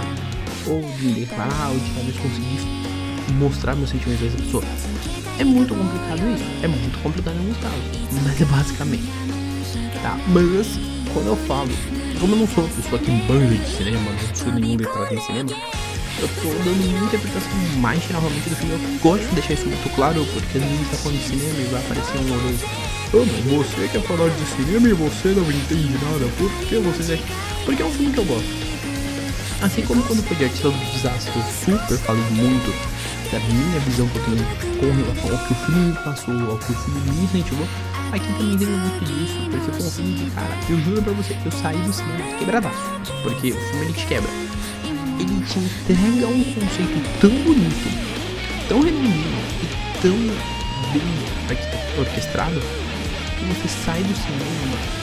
ou 0.66 0.80
de 0.98 1.12
declarar, 1.20 1.68
ou 1.70 1.78
de 1.78 1.90
talvez 1.90 2.16
conseguir 2.16 2.58
mostrar 3.34 3.76
meus 3.76 3.90
sentimentos 3.90 4.24
a 4.24 4.26
essa 4.26 4.36
pessoa. 4.38 4.64
É 5.38 5.44
muito 5.44 5.74
complicado 5.74 6.20
isso, 6.34 6.44
é 6.62 6.68
muito 6.68 7.02
complicado 7.02 7.34
em 7.34 7.38
alguns 7.38 7.56
casos, 7.58 7.78
mas 8.24 8.40
é 8.40 8.44
basicamente. 8.44 9.04
Tá, 10.02 10.18
mas 10.28 10.78
quando 11.12 11.26
eu 11.26 11.36
falo, 11.46 11.68
como 12.18 12.34
eu 12.34 12.38
não 12.38 12.48
sou 12.48 12.64
uma 12.64 12.72
pessoa 12.74 12.98
que 12.98 13.10
manja 13.10 13.54
de 13.54 13.70
cinema, 13.70 14.10
não 14.10 14.34
sou 14.34 14.52
nenhum 14.52 14.76
letrado 14.76 15.14
em 15.14 15.20
cinema, 15.20 15.50
eu 16.20 16.28
tô 16.28 16.48
dando 16.64 16.88
uma 16.88 17.06
interpretação 17.06 17.50
mais 17.78 18.04
realmente 18.04 18.48
do 18.48 18.56
filme. 18.56 18.74
Eu 18.74 19.00
gosto 19.00 19.26
de 19.28 19.34
deixar 19.34 19.54
isso 19.54 19.66
muito 19.66 19.94
claro, 19.94 20.26
porque 20.32 20.58
às 20.58 20.64
vezes 20.64 20.90
tá 20.90 20.96
falando 20.98 21.18
de 21.18 21.24
cinema 21.24 21.60
e 21.60 21.64
vai 21.64 21.80
aparecer 21.80 22.18
um 22.18 22.32
olho. 22.32 22.58
Oh, 23.12 23.24
mas 23.24 23.66
você 23.66 23.88
quer 23.88 24.02
falar 24.02 24.28
de 24.28 24.46
cinema 24.46 24.88
e 24.88 24.92
você 24.92 25.28
não 25.28 25.42
entende 25.50 25.92
nada. 26.04 26.30
Por 26.36 26.50
que 26.66 26.76
você 26.76 27.14
é? 27.14 27.18
Porque 27.64 27.82
é 27.82 27.86
um 27.86 27.90
filme 27.90 28.12
que 28.12 28.18
eu 28.18 28.24
gosto. 28.24 28.70
Assim 29.62 29.82
como 29.82 30.02
quando 30.04 30.22
foi 30.22 30.36
de 30.36 30.44
Artista 30.44 30.70
do 30.70 30.92
Desastre, 30.92 31.32
eu 31.36 31.76
super 31.76 31.98
falei 31.98 32.22
muito 32.30 32.70
da 33.30 33.38
minha 33.40 33.80
visão 33.80 34.08
que 34.08 34.16
eu 34.16 34.24
tenho 34.24 34.70
com 34.78 34.96
relação 34.96 35.38
ao 35.38 35.46
que 35.46 35.52
o 35.52 35.56
filme 35.56 35.86
me 35.86 35.94
passou, 36.04 36.50
ao 36.50 36.58
que 36.58 36.72
o 36.72 36.74
filme 36.74 37.00
me 37.00 37.24
incentivou. 37.24 37.66
Aqui 38.12 38.32
também 38.34 38.58
tem 38.58 38.66
muito 38.66 39.04
disso, 39.04 39.48
porque 39.50 39.70
foi 39.72 39.86
um 39.86 39.90
filme 39.90 40.14
que, 40.14 40.30
cara, 40.30 40.58
eu 40.68 40.80
juro 40.80 41.02
pra 41.02 41.12
você, 41.12 41.36
eu 41.44 41.52
saí 41.52 41.78
do 41.78 41.92
cinema 41.92 42.38
quebradaço. 42.38 42.78
Porque 43.22 43.52
o 43.52 43.60
filme 43.60 43.84
ele 43.84 43.92
te 43.92 44.06
quebra 44.06 44.49
ele 45.20 45.44
te 45.44 45.58
entrega 45.58 46.26
um 46.28 46.44
conceito 46.44 47.20
tão 47.20 47.30
bonito, 47.30 47.88
tão 48.68 48.80
redondinho 48.80 49.38
e 49.62 50.00
tão 50.00 50.16
bem 50.92 51.02
orquestrado 51.98 52.60
que 52.60 53.44
você 53.44 53.68
sai 53.68 54.02
do 54.02 54.14
cinema 54.14 55.00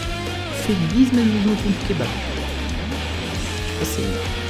feliz, 0.65 1.09
mas 1.13 1.25
mesmo 1.25 1.55
tempo 1.55 1.85
quebrado. 1.87 2.11
Assim, 3.81 4.03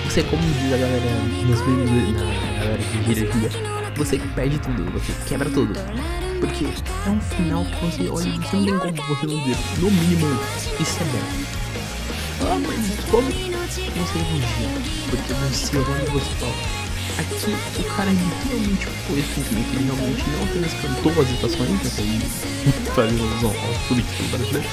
Você, 0.05 0.23
como 0.23 0.41
diz 0.41 0.73
a 0.73 0.77
galera 0.77 1.11
nos 1.45 1.61
filmes, 1.61 2.13
na 2.13 2.59
galera 2.63 2.77
que 2.77 3.13
gira 3.13 3.31
gira, 3.31 3.49
você 3.95 4.17
perde 4.35 4.57
tudo, 4.59 4.91
você 4.91 5.13
quebra 5.27 5.49
tudo. 5.49 5.73
Porque 6.39 6.65
é 7.05 7.09
um 7.09 7.19
final 7.19 7.65
que 7.65 7.85
você 7.85 8.09
olha 8.09 8.31
você 8.31 8.55
não 8.55 8.79
tem 8.79 8.93
como 8.93 9.15
você 9.15 9.27
não 9.27 9.39
dizer, 9.39 9.57
no 9.79 9.91
mínimo, 9.91 10.39
isso 10.79 10.97
é 11.01 11.05
bom. 11.05 11.56
Ah, 12.39 12.59
mas 12.67 13.09
como 13.09 13.31
você 13.31 13.81
elogia? 14.19 14.69
Porque 15.09 15.33
você 15.33 15.77
olha 15.77 16.03
e 16.03 16.11
você 16.11 16.31
fala, 16.39 16.53
aqui 17.17 17.55
o 17.79 17.83
cara 17.95 18.11
literalmente 18.11 18.85
foi 19.07 19.23
sentimento, 19.33 19.69
ele 19.73 19.85
realmente 19.85 20.23
não 20.29 20.43
apenas 20.43 20.73
cantou 20.73 21.11
as 21.21 21.29
estações, 21.31 21.69
né, 21.69 21.89
como 21.95 22.95
fazendo 22.95 23.23
alusão 23.23 23.49
ao 23.49 23.73
político 23.87 24.23
brasileiro, 24.29 24.69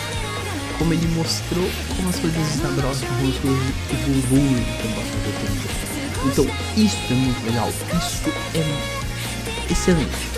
como 0.78 0.92
ele 0.92 1.08
mostrou 1.14 1.70
como 1.96 2.08
as 2.10 2.18
coisas 2.18 2.46
sabrosas, 2.48 3.08
como 3.08 3.28
as 3.30 3.38
coisas 3.38 3.62
evoluem 3.92 4.64
com 4.82 4.88
do 5.22 5.32
tempo. 5.40 5.64
Então, 6.26 6.46
isso 6.76 6.98
é 7.10 7.14
muito 7.14 7.46
legal, 7.46 7.68
isso 7.68 8.30
é 8.54 9.72
excelente. 9.72 10.28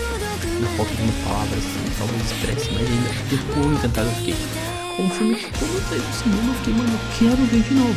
Na 0.61 0.67
falta 0.77 0.93
de 0.95 1.01
uma 1.01 1.13
palavra 1.25 1.57
assim, 1.57 1.91
talvez 1.97 2.31
expresse, 2.31 2.71
mas 2.71 2.87
ainda 2.87 3.09
de 3.29 3.37
quão 3.53 3.73
encantado 3.73 4.07
eu 4.07 4.15
fiquei. 4.15 4.76
Um 4.99 5.09
filme 5.09 5.35
que 5.35 5.51
quando 5.59 5.75
eu 5.75 5.81
saí 5.81 5.99
do 5.99 6.13
cinema 6.13 6.49
eu 6.49 6.53
fiquei, 6.55 6.73
mano, 6.73 6.89
eu 6.91 6.99
quero 7.19 7.45
ver 7.45 7.61
de 7.61 7.73
novo. 7.75 7.95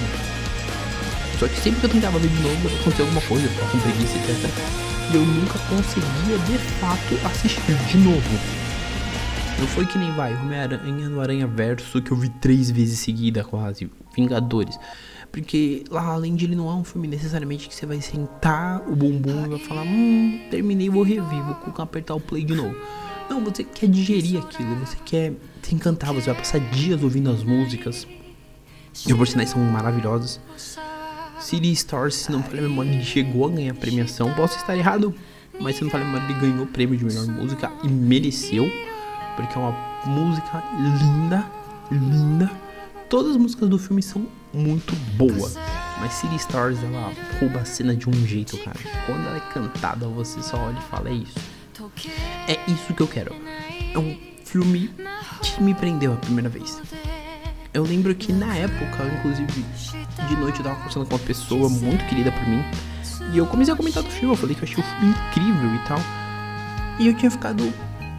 Só 1.38 1.48
que 1.48 1.58
sempre 1.58 1.80
que 1.80 1.86
eu 1.86 1.90
tentava 1.90 2.18
ver 2.18 2.28
de 2.28 2.42
novo, 2.42 2.68
acontecia 2.68 3.04
alguma 3.04 3.22
coisa, 3.22 3.46
eu 3.46 3.68
com 3.68 3.80
preguiça, 3.80 4.18
etc. 4.18 4.50
E 5.10 5.16
eu 5.16 5.24
nunca 5.24 5.58
conseguia 5.60 6.38
de 6.46 6.58
fato 6.78 7.26
assistir 7.26 7.74
de 7.88 7.96
novo. 7.96 8.38
Não 9.58 9.66
foi 9.66 9.86
que 9.86 9.96
nem 9.96 10.12
vai, 10.12 10.34
Homem-Aranha 10.34 11.08
no 11.08 11.20
Aranha 11.20 11.46
Verso 11.46 12.02
que 12.02 12.10
eu 12.10 12.16
vi 12.18 12.28
três 12.28 12.70
vezes 12.70 12.98
seguida 12.98 13.42
quase. 13.44 13.90
Vingadores. 14.14 14.78
Porque 15.32 15.84
lá 15.90 16.04
além 16.04 16.34
de 16.34 16.44
ele 16.44 16.56
não 16.56 16.68
é 16.68 16.74
um 16.74 16.84
filme 16.84 17.08
necessariamente 17.08 17.68
que 17.68 17.74
você 17.74 17.86
vai 17.86 18.00
sentar 18.02 18.82
o 18.86 18.94
bumbum 18.94 19.46
e 19.46 19.48
vai 19.48 19.58
falar, 19.58 19.82
hum, 19.82 20.40
terminei, 20.50 20.90
vou 20.90 21.02
rever, 21.02 21.42
vou 21.44 21.74
apertar 21.78 22.14
o 22.14 22.20
play 22.20 22.44
de 22.44 22.54
novo. 22.54 22.76
Não, 23.28 23.42
você 23.42 23.64
quer 23.64 23.88
digerir 23.88 24.38
aquilo, 24.38 24.74
você 24.76 24.96
quer 25.04 25.32
se 25.62 25.74
encantar, 25.74 26.12
você 26.12 26.26
vai 26.26 26.34
passar 26.34 26.60
dias 26.60 27.02
ouvindo 27.02 27.30
as 27.30 27.42
músicas. 27.42 28.06
E 29.06 29.14
por 29.14 29.26
sinais 29.26 29.50
são 29.50 29.60
maravilhosas. 29.62 30.40
City 31.40 31.72
Stars, 31.72 32.14
se 32.14 32.32
não 32.32 32.42
falha 32.42 32.60
a 32.60 32.62
memória, 32.62 33.02
chegou 33.02 33.46
a 33.46 33.50
ganhar 33.50 33.74
premiação. 33.74 34.32
Posso 34.34 34.56
estar 34.58 34.76
errado, 34.76 35.14
mas 35.58 35.76
se 35.76 35.84
não 35.84 35.90
falha 35.90 36.04
a 36.04 36.06
memória, 36.06 36.24
ele 36.26 36.40
ganhou 36.40 36.64
o 36.64 36.66
prêmio 36.66 36.96
de 36.96 37.04
melhor 37.04 37.26
música 37.26 37.72
e 37.82 37.88
mereceu, 37.88 38.70
porque 39.36 39.56
é 39.56 39.58
uma 39.58 39.72
música 40.06 40.62
linda, 40.78 41.46
linda. 41.90 42.50
Todas 43.08 43.32
as 43.32 43.36
músicas 43.36 43.68
do 43.68 43.78
filme 43.78 44.02
são 44.02 44.26
muito 44.52 44.94
boas, 45.16 45.56
mas 45.98 46.12
City 46.12 46.36
Stars 46.36 46.78
ela 46.82 47.12
rouba 47.40 47.60
a 47.60 47.64
cena 47.64 47.94
de 47.94 48.08
um 48.08 48.12
jeito, 48.26 48.56
cara. 48.58 48.78
Quando 49.06 49.26
ela 49.26 49.36
é 49.36 49.52
cantada, 49.52 50.06
você 50.08 50.42
só 50.42 50.56
olha 50.56 50.78
e 50.78 50.82
fala: 50.90 51.08
é 51.08 51.14
isso. 51.14 51.38
É 52.46 52.58
isso 52.70 52.94
que 52.94 53.00
eu 53.02 53.08
quero. 53.08 53.34
É 53.92 53.98
um 53.98 54.16
filme 54.50 54.90
que 55.42 55.62
me 55.62 55.72
prendeu 55.74 56.12
a 56.12 56.16
primeira 56.16 56.48
vez. 56.48 56.82
Eu 57.72 57.84
lembro 57.84 58.12
que 58.16 58.32
na 58.32 58.56
época, 58.56 59.04
inclusive, 59.18 59.64
de 60.28 60.36
noite 60.36 60.58
eu 60.58 60.64
tava 60.64 60.76
conversando 60.76 61.06
com 61.06 61.14
uma 61.14 61.24
pessoa 61.24 61.68
muito 61.68 62.04
querida 62.06 62.32
por 62.32 62.48
mim. 62.48 62.60
E 63.32 63.38
eu 63.38 63.46
comecei 63.46 63.72
a 63.72 63.76
comentar 63.76 64.02
do 64.02 64.10
filme, 64.10 64.34
eu 64.34 64.36
falei 64.36 64.56
que 64.56 64.62
eu 64.62 64.68
achei 64.68 64.82
o 64.82 64.86
filme 64.86 65.14
incrível 65.14 65.72
e 65.72 65.78
tal. 65.86 65.98
E 66.98 67.06
eu 67.06 67.14
tinha 67.14 67.30
ficado 67.30 67.72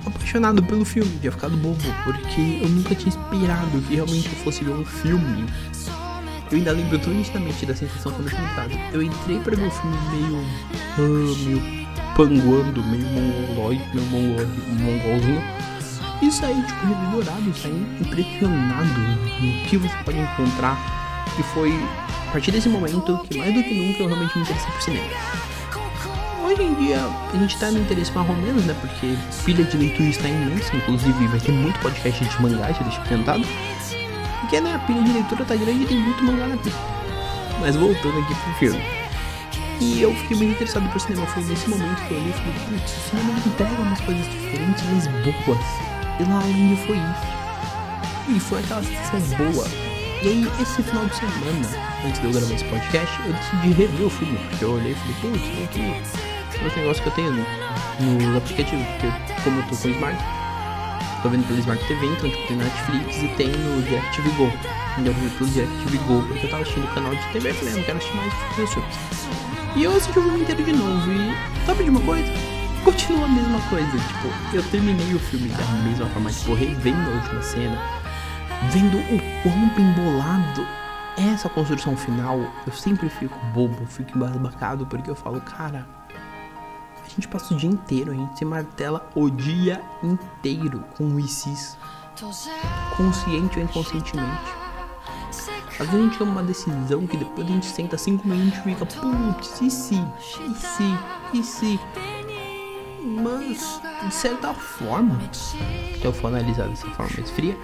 apaixonado 0.05 0.63
pelo 0.63 0.85
filme, 0.85 1.11
tinha 1.19 1.33
ficado 1.33 1.57
bobo, 1.57 1.83
porque 2.05 2.61
eu 2.63 2.69
nunca 2.69 2.95
tinha 2.95 3.09
esperado 3.09 3.81
que 3.87 3.95
realmente 3.95 4.27
eu 4.27 4.43
fosse 4.43 4.63
ver 4.63 4.71
um 4.71 4.85
filme. 4.85 5.45
Eu 6.49 6.57
ainda 6.57 6.71
lembro 6.71 6.97
tão 6.99 7.13
nitidamente 7.13 7.65
da 7.65 7.75
sensação 7.75 8.11
que 8.13 8.19
eu 8.19 8.25
me 8.25 8.93
Eu 8.93 9.01
entrei 9.03 9.37
pra 9.39 9.55
ver 9.55 9.67
o 9.67 9.71
filme 9.71 9.97
meio. 10.11 10.45
Meio 10.97 11.87
panguando, 12.15 12.83
meio 12.83 13.03
mongoloide, 13.03 13.83
meio 13.93 14.07
mongol, 14.07 14.47
mongolzinho 14.79 15.70
e 16.21 16.31
sair, 16.31 16.63
tipo, 16.65 16.85
revigorado, 16.85 17.53
sair 17.55 17.85
impressionado 17.99 18.99
no 19.39 19.67
que 19.67 19.77
você 19.77 19.95
pode 20.03 20.19
encontrar. 20.19 20.77
E 21.39 21.43
foi 21.43 21.73
a 22.27 22.31
partir 22.31 22.51
desse 22.51 22.69
momento 22.69 23.17
que, 23.27 23.37
mais 23.37 23.53
do 23.53 23.63
que 23.63 23.73
nunca, 23.73 24.03
eu 24.03 24.07
realmente 24.07 24.37
me 24.37 24.43
interessei 24.43 24.71
por 24.71 24.81
cinema. 24.81 25.07
Hoje 26.43 26.63
em 26.63 26.73
dia, 26.75 26.99
a 27.33 27.37
gente 27.37 27.57
tá 27.57 27.71
no 27.71 27.79
interesse 27.79 28.11
mais 28.13 28.29
ou 28.29 28.35
menos, 28.35 28.65
né? 28.65 28.75
Porque 28.79 29.15
pilha 29.43 29.63
de 29.63 29.77
leitura 29.77 30.09
está 30.09 30.29
imensa, 30.29 30.75
inclusive 30.75 31.27
vai 31.27 31.39
ter 31.39 31.51
muito 31.51 31.79
podcast 31.79 32.23
de 32.23 32.41
mangá, 32.41 32.71
já 32.71 32.83
deixa 32.83 33.05
sentado. 33.05 33.43
Porque, 34.41 34.61
né, 34.61 34.75
a 34.75 34.79
pilha 34.79 35.01
de 35.03 35.11
leitura 35.11 35.45
tá 35.45 35.55
grande 35.55 35.83
e 35.83 35.87
tem 35.87 35.99
muito 35.99 36.23
mangá 36.23 36.47
na 36.47 36.57
pilha. 36.57 36.75
Mas 37.59 37.75
voltando 37.75 38.19
aqui 38.19 38.35
pro 38.35 38.53
filme. 38.55 38.81
E 39.81 40.01
eu 40.01 40.13
fiquei 40.15 40.37
muito 40.37 40.51
interessado 40.51 40.89
por 40.89 41.01
cinema. 41.01 41.25
Foi 41.27 41.43
nesse 41.43 41.69
momento 41.69 42.07
que 42.07 42.13
eu 42.13 42.17
olhei 42.17 42.29
e 42.29 42.33
falei, 42.33 42.53
putz, 42.69 42.97
o 42.97 43.09
cinema 43.09 43.39
entrega 43.45 43.81
umas 43.81 44.01
coisas 44.01 44.25
diferentes, 44.25 44.83
mas 44.93 45.07
boas 45.45 45.90
e 46.21 46.29
lá 46.29 46.39
onde 46.39 46.75
foi 46.85 46.97
isso. 46.97 48.35
E 48.35 48.39
foi 48.39 48.59
aquela 48.59 48.83
sensação 48.83 49.37
boa. 49.37 49.65
E 50.23 50.27
aí, 50.27 50.51
esse 50.61 50.83
final 50.83 51.05
de 51.05 51.15
semana, 51.15 51.67
antes 52.05 52.21
de 52.21 52.27
eu 52.27 52.31
gravar 52.31 52.53
esse 52.53 52.65
podcast, 52.65 53.19
eu 53.25 53.33
decidi 53.33 53.73
rever 53.73 54.05
o 54.05 54.09
filme. 54.09 54.37
Porque 54.37 54.63
eu 54.63 54.73
olhei 54.73 54.91
e 54.91 54.95
falei, 54.95 55.15
putz, 55.21 55.41
tem 55.41 55.63
aqui 55.63 56.65
os 56.65 56.75
negócios 56.75 56.99
que 56.99 57.07
eu 57.07 57.13
tenho 57.13 57.31
no, 57.31 58.31
no 58.31 58.37
aplicativo. 58.37 58.83
Porque 58.85 59.41
como 59.43 59.59
eu 59.59 59.63
tô 59.63 59.75
com 59.75 59.87
o 59.87 59.91
Smart, 59.91 60.23
tô 61.23 61.29
vendo 61.29 61.47
pelo 61.47 61.59
Smart 61.59 61.87
TV, 61.87 62.05
então 62.05 62.29
tipo, 62.29 62.47
tem 62.47 62.57
Netflix 62.57 63.23
e 63.23 63.27
tem 63.29 63.47
no 63.47 63.81
DirecTV 63.81 64.29
Go. 64.37 64.51
Eu 65.03 65.13
vi 65.13 65.29
pelo 65.29 65.49
DirecTV 65.49 65.97
Go, 65.97 66.21
porque 66.27 66.45
eu 66.45 66.49
tava 66.51 66.61
assistindo 66.61 66.85
o 66.85 66.93
canal 66.93 67.15
de 67.15 67.27
TV 67.29 67.49
e 67.49 67.53
falei, 67.53 67.73
ah, 67.73 67.77
não 67.77 67.83
quero 67.83 67.97
assistir 67.97 68.17
mais 68.17 68.33
filmes. 68.69 68.89
E 69.75 69.83
eu 69.83 69.91
assisti 69.91 70.19
o 70.19 70.21
filme 70.21 70.41
inteiro 70.41 70.63
de 70.63 70.73
novo 70.73 71.11
e 71.11 71.65
sabe 71.65 71.83
de 71.83 71.89
uma 71.89 72.01
coisa? 72.01 72.50
Continua 72.83 73.25
a 73.25 73.27
mesma 73.27 73.59
coisa. 73.69 73.91
Tipo, 73.91 74.55
eu 74.55 74.63
terminei 74.69 75.13
o 75.13 75.19
filme 75.19 75.49
da 75.49 75.65
mesma 75.83 76.07
forma, 76.07 76.31
tipo, 76.31 76.53
revendo 76.53 77.09
a 77.09 77.13
última 77.13 77.41
cena, 77.41 77.77
vendo 78.71 78.97
o 78.97 79.43
quão 79.43 79.69
bem 79.75 79.91
bolado 79.93 80.65
é 81.17 81.33
essa 81.33 81.49
construção 81.49 81.95
final. 81.95 82.39
Eu 82.65 82.73
sempre 82.73 83.09
fico 83.09 83.37
bobo, 83.53 83.85
fico 83.85 84.17
embasbacado, 84.17 84.85
porque 84.85 85.09
eu 85.09 85.15
falo, 85.15 85.41
cara, 85.41 85.87
a 87.03 87.09
gente 87.09 87.27
passa 87.27 87.53
o 87.53 87.57
dia 87.57 87.69
inteiro, 87.69 88.11
a 88.11 88.15
gente 88.15 88.37
se 88.37 88.45
martela 88.45 89.09
o 89.15 89.29
dia 89.29 89.81
inteiro 90.03 90.83
com 90.97 91.19
ICs, 91.19 91.77
consciente 92.97 93.59
ou 93.59 93.65
inconscientemente. 93.65 94.61
Às 95.79 95.87
vezes 95.87 95.93
a 95.93 96.03
gente 96.03 96.17
toma 96.17 96.31
uma 96.31 96.43
decisão 96.43 97.07
que 97.07 97.17
depois 97.17 97.47
a 97.47 97.49
gente 97.49 97.65
senta 97.65 97.97
cinco 97.97 98.27
minutos 98.27 98.59
e 98.59 98.61
fica, 98.61 98.85
putz, 98.85 99.61
e 99.61 99.71
se? 99.71 99.95
E 99.95 100.55
se? 100.55 100.97
E 101.33 101.43
se? 101.43 101.79
Mas 103.03 103.81
de 104.03 104.13
certa 104.13 104.53
forma, 104.53 105.19
se 105.31 105.57
eu 106.03 106.13
for 106.13 106.27
analisar 106.27 106.67
dessa 106.67 106.87
forma 106.91 107.11
mais 107.17 107.29
fria, 107.31 107.57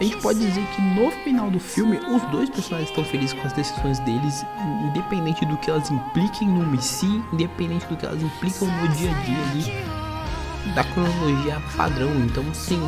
a 0.00 0.04
gente 0.04 0.16
pode 0.18 0.38
dizer 0.38 0.64
que 0.76 0.80
no 0.80 1.10
final 1.10 1.50
do 1.50 1.58
filme 1.58 1.98
os 1.98 2.22
dois 2.30 2.48
personagens 2.48 2.90
estão 2.90 3.04
felizes 3.04 3.32
com 3.32 3.46
as 3.46 3.52
decisões 3.52 3.98
deles, 4.00 4.44
independente 4.84 5.44
do 5.44 5.56
que 5.56 5.70
elas 5.70 5.90
impliquem 5.90 6.48
no 6.48 6.62
MC, 6.62 7.06
independente 7.32 7.86
do 7.86 7.96
que 7.96 8.06
elas 8.06 8.22
implicam 8.22 8.68
no 8.68 8.88
dia 8.88 9.10
a 9.10 9.20
dia 9.22 9.38
ali 9.50 10.74
da 10.74 10.84
cronologia 10.84 11.60
padrão. 11.76 12.10
Então, 12.20 12.44
sim, 12.54 12.80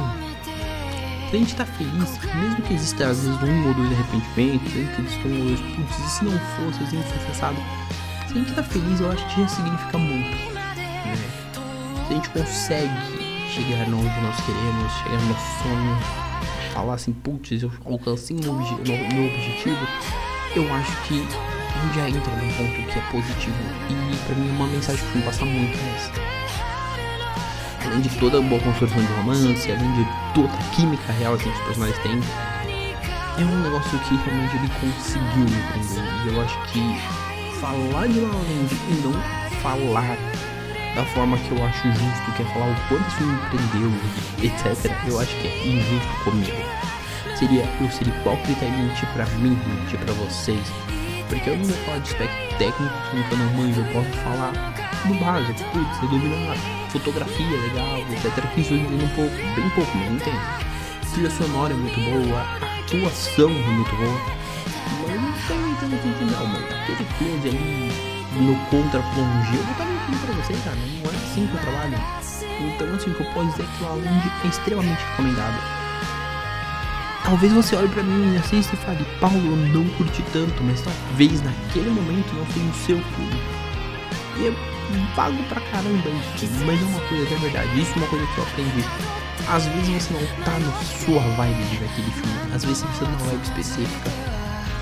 a 1.32 1.36
gente 1.36 1.56
tá 1.56 1.64
feliz, 1.64 2.18
mesmo 2.34 2.62
que 2.62 2.74
exista 2.74 3.08
às 3.08 3.24
vezes 3.24 3.42
um 3.42 3.68
ou 3.68 3.74
dois 3.74 3.90
arrependimentos, 3.92 4.72
mesmo 4.72 4.94
que 4.94 5.00
exista 5.02 5.28
ou 5.28 5.34
dois, 5.34 5.60
putz, 5.60 5.98
e 5.98 6.10
se 6.10 6.24
não 6.24 6.38
fosse, 6.38 6.82
assim, 6.84 7.02
se 7.02 8.32
a 8.32 8.32
gente 8.32 8.54
tá 8.54 8.62
feliz, 8.62 9.00
eu 9.00 9.10
acho 9.10 9.26
que 9.34 9.40
já 9.40 9.48
significa 9.48 9.98
muito 9.98 10.49
gente 12.20 12.30
consegue 12.30 12.90
chegar 13.48 13.88
onde 13.88 14.20
nós 14.20 14.36
queremos, 14.44 14.92
chegar 15.02 15.20
no 15.22 15.34
sonho, 15.62 15.98
falar 16.74 16.94
assim, 16.94 17.12
putz, 17.12 17.62
eu 17.62 17.72
alcancei 17.86 18.36
meu, 18.36 18.52
obje 18.52 18.74
meu 18.74 19.26
objetivo, 19.26 19.86
eu 20.54 20.74
acho 20.74 21.02
que 21.02 21.26
a 21.26 21.82
gente 21.82 21.94
já 21.96 22.08
entra 22.10 22.36
num 22.36 22.52
ponto 22.52 22.92
que 22.92 22.98
é 22.98 23.02
positivo. 23.10 23.56
E 23.88 24.16
pra 24.26 24.36
mim 24.36 24.48
é 24.50 24.52
uma 24.52 24.66
mensagem 24.66 25.02
que 25.02 25.18
me 25.18 25.24
passa 25.24 25.44
muito 25.46 25.78
nessa. 25.78 26.12
Além 27.86 28.00
de 28.02 28.08
toda 28.18 28.38
a 28.38 28.42
boa 28.42 28.60
construção 28.60 28.98
de 28.98 29.12
romance, 29.14 29.72
além 29.72 29.92
de 29.94 30.06
toda 30.34 30.52
a 30.52 30.74
química 30.74 31.12
real 31.14 31.38
que 31.38 31.48
os 31.48 31.58
personagens 31.60 31.98
têm, 32.02 32.20
é 33.38 33.44
um 33.44 33.62
negócio 33.62 33.98
que 34.00 34.16
realmente 34.16 34.56
ele 34.56 34.68
conseguiu 34.78 35.44
me 35.44 35.62
prender. 35.72 36.04
E 36.24 36.28
eu 36.28 36.42
acho 36.42 36.58
que 36.70 37.60
falar 37.60 38.06
de 38.08 38.20
La 38.20 38.28
e 38.28 39.02
não 39.02 39.12
falar 39.62 40.16
da 40.94 41.04
forma 41.06 41.38
que 41.38 41.50
eu 41.52 41.64
acho 41.64 41.88
justo, 41.88 42.32
que 42.36 42.42
é 42.42 42.46
falar 42.46 42.70
o 42.70 42.88
quanto 42.88 43.08
isso 43.08 43.22
me 43.22 43.38
prendeu, 43.48 43.92
etc. 44.42 44.92
Eu 45.06 45.20
acho 45.20 45.34
que 45.36 45.48
é 45.48 45.66
injusto 45.66 46.24
comigo. 46.24 46.52
Seria 47.36 47.64
eu 47.80 47.90
ser 47.90 48.06
hipócrita 48.06 48.64
e 48.64 48.70
mentir 48.70 49.08
pra 49.12 49.26
mim, 49.26 49.58
mentir 49.66 49.98
pra 50.00 50.12
vocês. 50.14 50.66
Porque 51.28 51.48
eu 51.48 51.56
não 51.56 51.64
vou 51.64 51.76
falar 51.84 51.98
de 51.98 52.10
aspecto 52.10 52.58
técnico, 52.58 52.94
que 53.10 53.32
eu 53.32 53.38
não 53.38 53.52
manjo, 53.54 53.80
eu 53.80 53.92
posso 53.92 54.10
falar 54.18 54.52
do 55.06 55.14
básico, 55.14 55.64
putz, 55.72 55.96
você 55.96 56.06
domina 56.06 56.54
fotografia 56.90 57.46
legal, 57.46 57.98
etc. 58.10 58.44
Que 58.54 58.60
isso 58.60 58.74
eu 58.74 58.78
entendo 58.78 59.04
um 59.04 59.08
pouco, 59.08 59.36
bem 59.36 59.70
pouco, 59.70 59.90
mas 59.96 60.12
entendo. 60.12 60.40
A 61.02 61.12
trilha 61.12 61.30
sonora 61.30 61.72
é 61.72 61.76
muito 61.76 62.00
boa, 62.00 62.40
a 62.40 62.80
atuação 62.80 63.50
é 63.50 63.70
muito 63.70 63.96
boa. 63.96 64.20
eu 65.08 65.20
não 65.20 65.32
tô 65.32 65.54
inventando 65.54 65.94
aqui 65.94 66.24
não, 66.24 66.46
mas 66.46 66.64
aquele 66.64 67.06
close 67.16 67.48
ali 67.48 68.10
no 68.40 68.56
contra 68.66 69.00
plonge, 69.00 69.56
eu 69.56 69.62
vou 69.64 69.89
mentindo 70.10 70.26
pra 70.26 70.34
vocês, 70.34 70.64
cara, 70.64 70.76
não 70.76 71.10
é 71.10 71.16
assim 71.16 71.46
que 71.46 71.54
eu 71.54 71.60
trabalho. 71.60 71.98
Então, 72.60 72.94
assim, 72.94 73.10
o 73.10 73.14
que 73.14 73.20
eu 73.20 73.32
posso 73.32 73.50
dizer 73.50 73.62
é 73.62 73.66
que 73.78 73.84
o 73.84 73.86
Alan 73.86 74.22
é 74.44 74.48
extremamente 74.48 75.02
recomendado. 75.10 75.80
Talvez 77.24 77.52
você 77.52 77.76
olhe 77.76 77.88
para 77.88 78.02
mim, 78.02 78.36
assista 78.36 78.74
e 78.74 78.78
fale, 78.78 79.06
Paulo, 79.20 79.36
eu 79.36 79.56
não 79.56 79.88
curti 79.90 80.22
tanto, 80.32 80.62
mas 80.64 80.82
talvez 80.82 81.42
naquele 81.42 81.90
momento 81.90 82.32
não 82.34 82.44
foi 82.46 82.62
o 82.62 82.74
seu 82.74 82.96
filme. 82.96 83.42
E 84.38 84.48
é 84.48 85.14
vago 85.14 85.42
pra 85.44 85.60
caramba 85.60 86.08
isso, 86.34 86.64
mas 86.66 86.80
é 86.80 86.84
uma 86.84 87.00
coisa 87.00 87.26
que 87.26 87.34
é 87.34 87.36
verdade, 87.36 87.80
isso 87.80 87.92
é 87.92 87.96
uma 87.96 88.06
coisa 88.08 88.26
que 88.26 88.38
eu 88.38 88.44
aprendi. 88.44 88.84
Às 89.48 89.66
vezes 89.66 90.04
você 90.04 90.14
não 90.14 90.44
tá 90.44 90.58
na 90.58 90.72
sua 90.82 91.20
vibe 91.36 91.62
de 91.64 91.76
ver 91.76 91.86
aquele 91.86 92.10
filme, 92.10 92.54
às 92.54 92.64
vezes 92.64 92.78
você 92.78 92.86
precisa 92.86 93.06
de 93.06 93.12
uma 93.12 93.30
vibe 93.30 93.42
específica. 93.42 94.10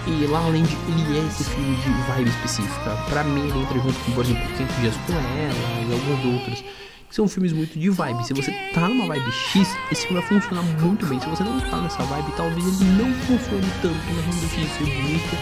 E 0.09 0.35
além 0.35 0.63
de 0.63 0.75
ele 0.75 1.19
é 1.19 1.27
esse 1.27 1.45
filme 1.45 1.77
de 1.77 1.91
vibe 2.11 2.31
específica, 2.31 2.97
pra 3.11 3.23
mim 3.25 3.47
ele 3.49 3.61
entra 3.61 3.79
junto 3.79 3.99
com, 4.05 4.13
por 4.13 4.25
exemplo, 4.25 4.57
5 4.57 4.73
Dias 4.81 4.95
com 5.07 5.13
Ela 5.13 5.87
e 5.87 5.93
alguns 5.93 6.35
outros 6.35 6.65
são 7.11 7.29
filmes 7.29 7.53
muito 7.53 7.79
de 7.79 7.91
vibe. 7.91 8.25
Se 8.25 8.33
você 8.33 8.51
tá 8.73 8.89
numa 8.89 9.07
vibe 9.07 9.31
X, 9.31 9.69
esse 9.93 10.07
filme 10.07 10.21
vai 10.21 10.29
funcionar 10.29 10.63
muito 10.63 11.05
bem. 11.07 11.21
Se 11.21 11.29
você 11.29 11.45
não 11.45 11.61
tá 11.61 11.77
nessa 11.77 12.03
vibe, 12.05 12.33
talvez 12.37 12.67
ele 12.81 12.91
não 12.93 13.13
funcione 13.21 13.67
tanto, 13.83 13.99
mas 14.15 14.27
não 14.27 14.41
deixe 14.41 14.61
de 14.61 14.69
ser 14.69 14.85
bonito, 14.85 15.37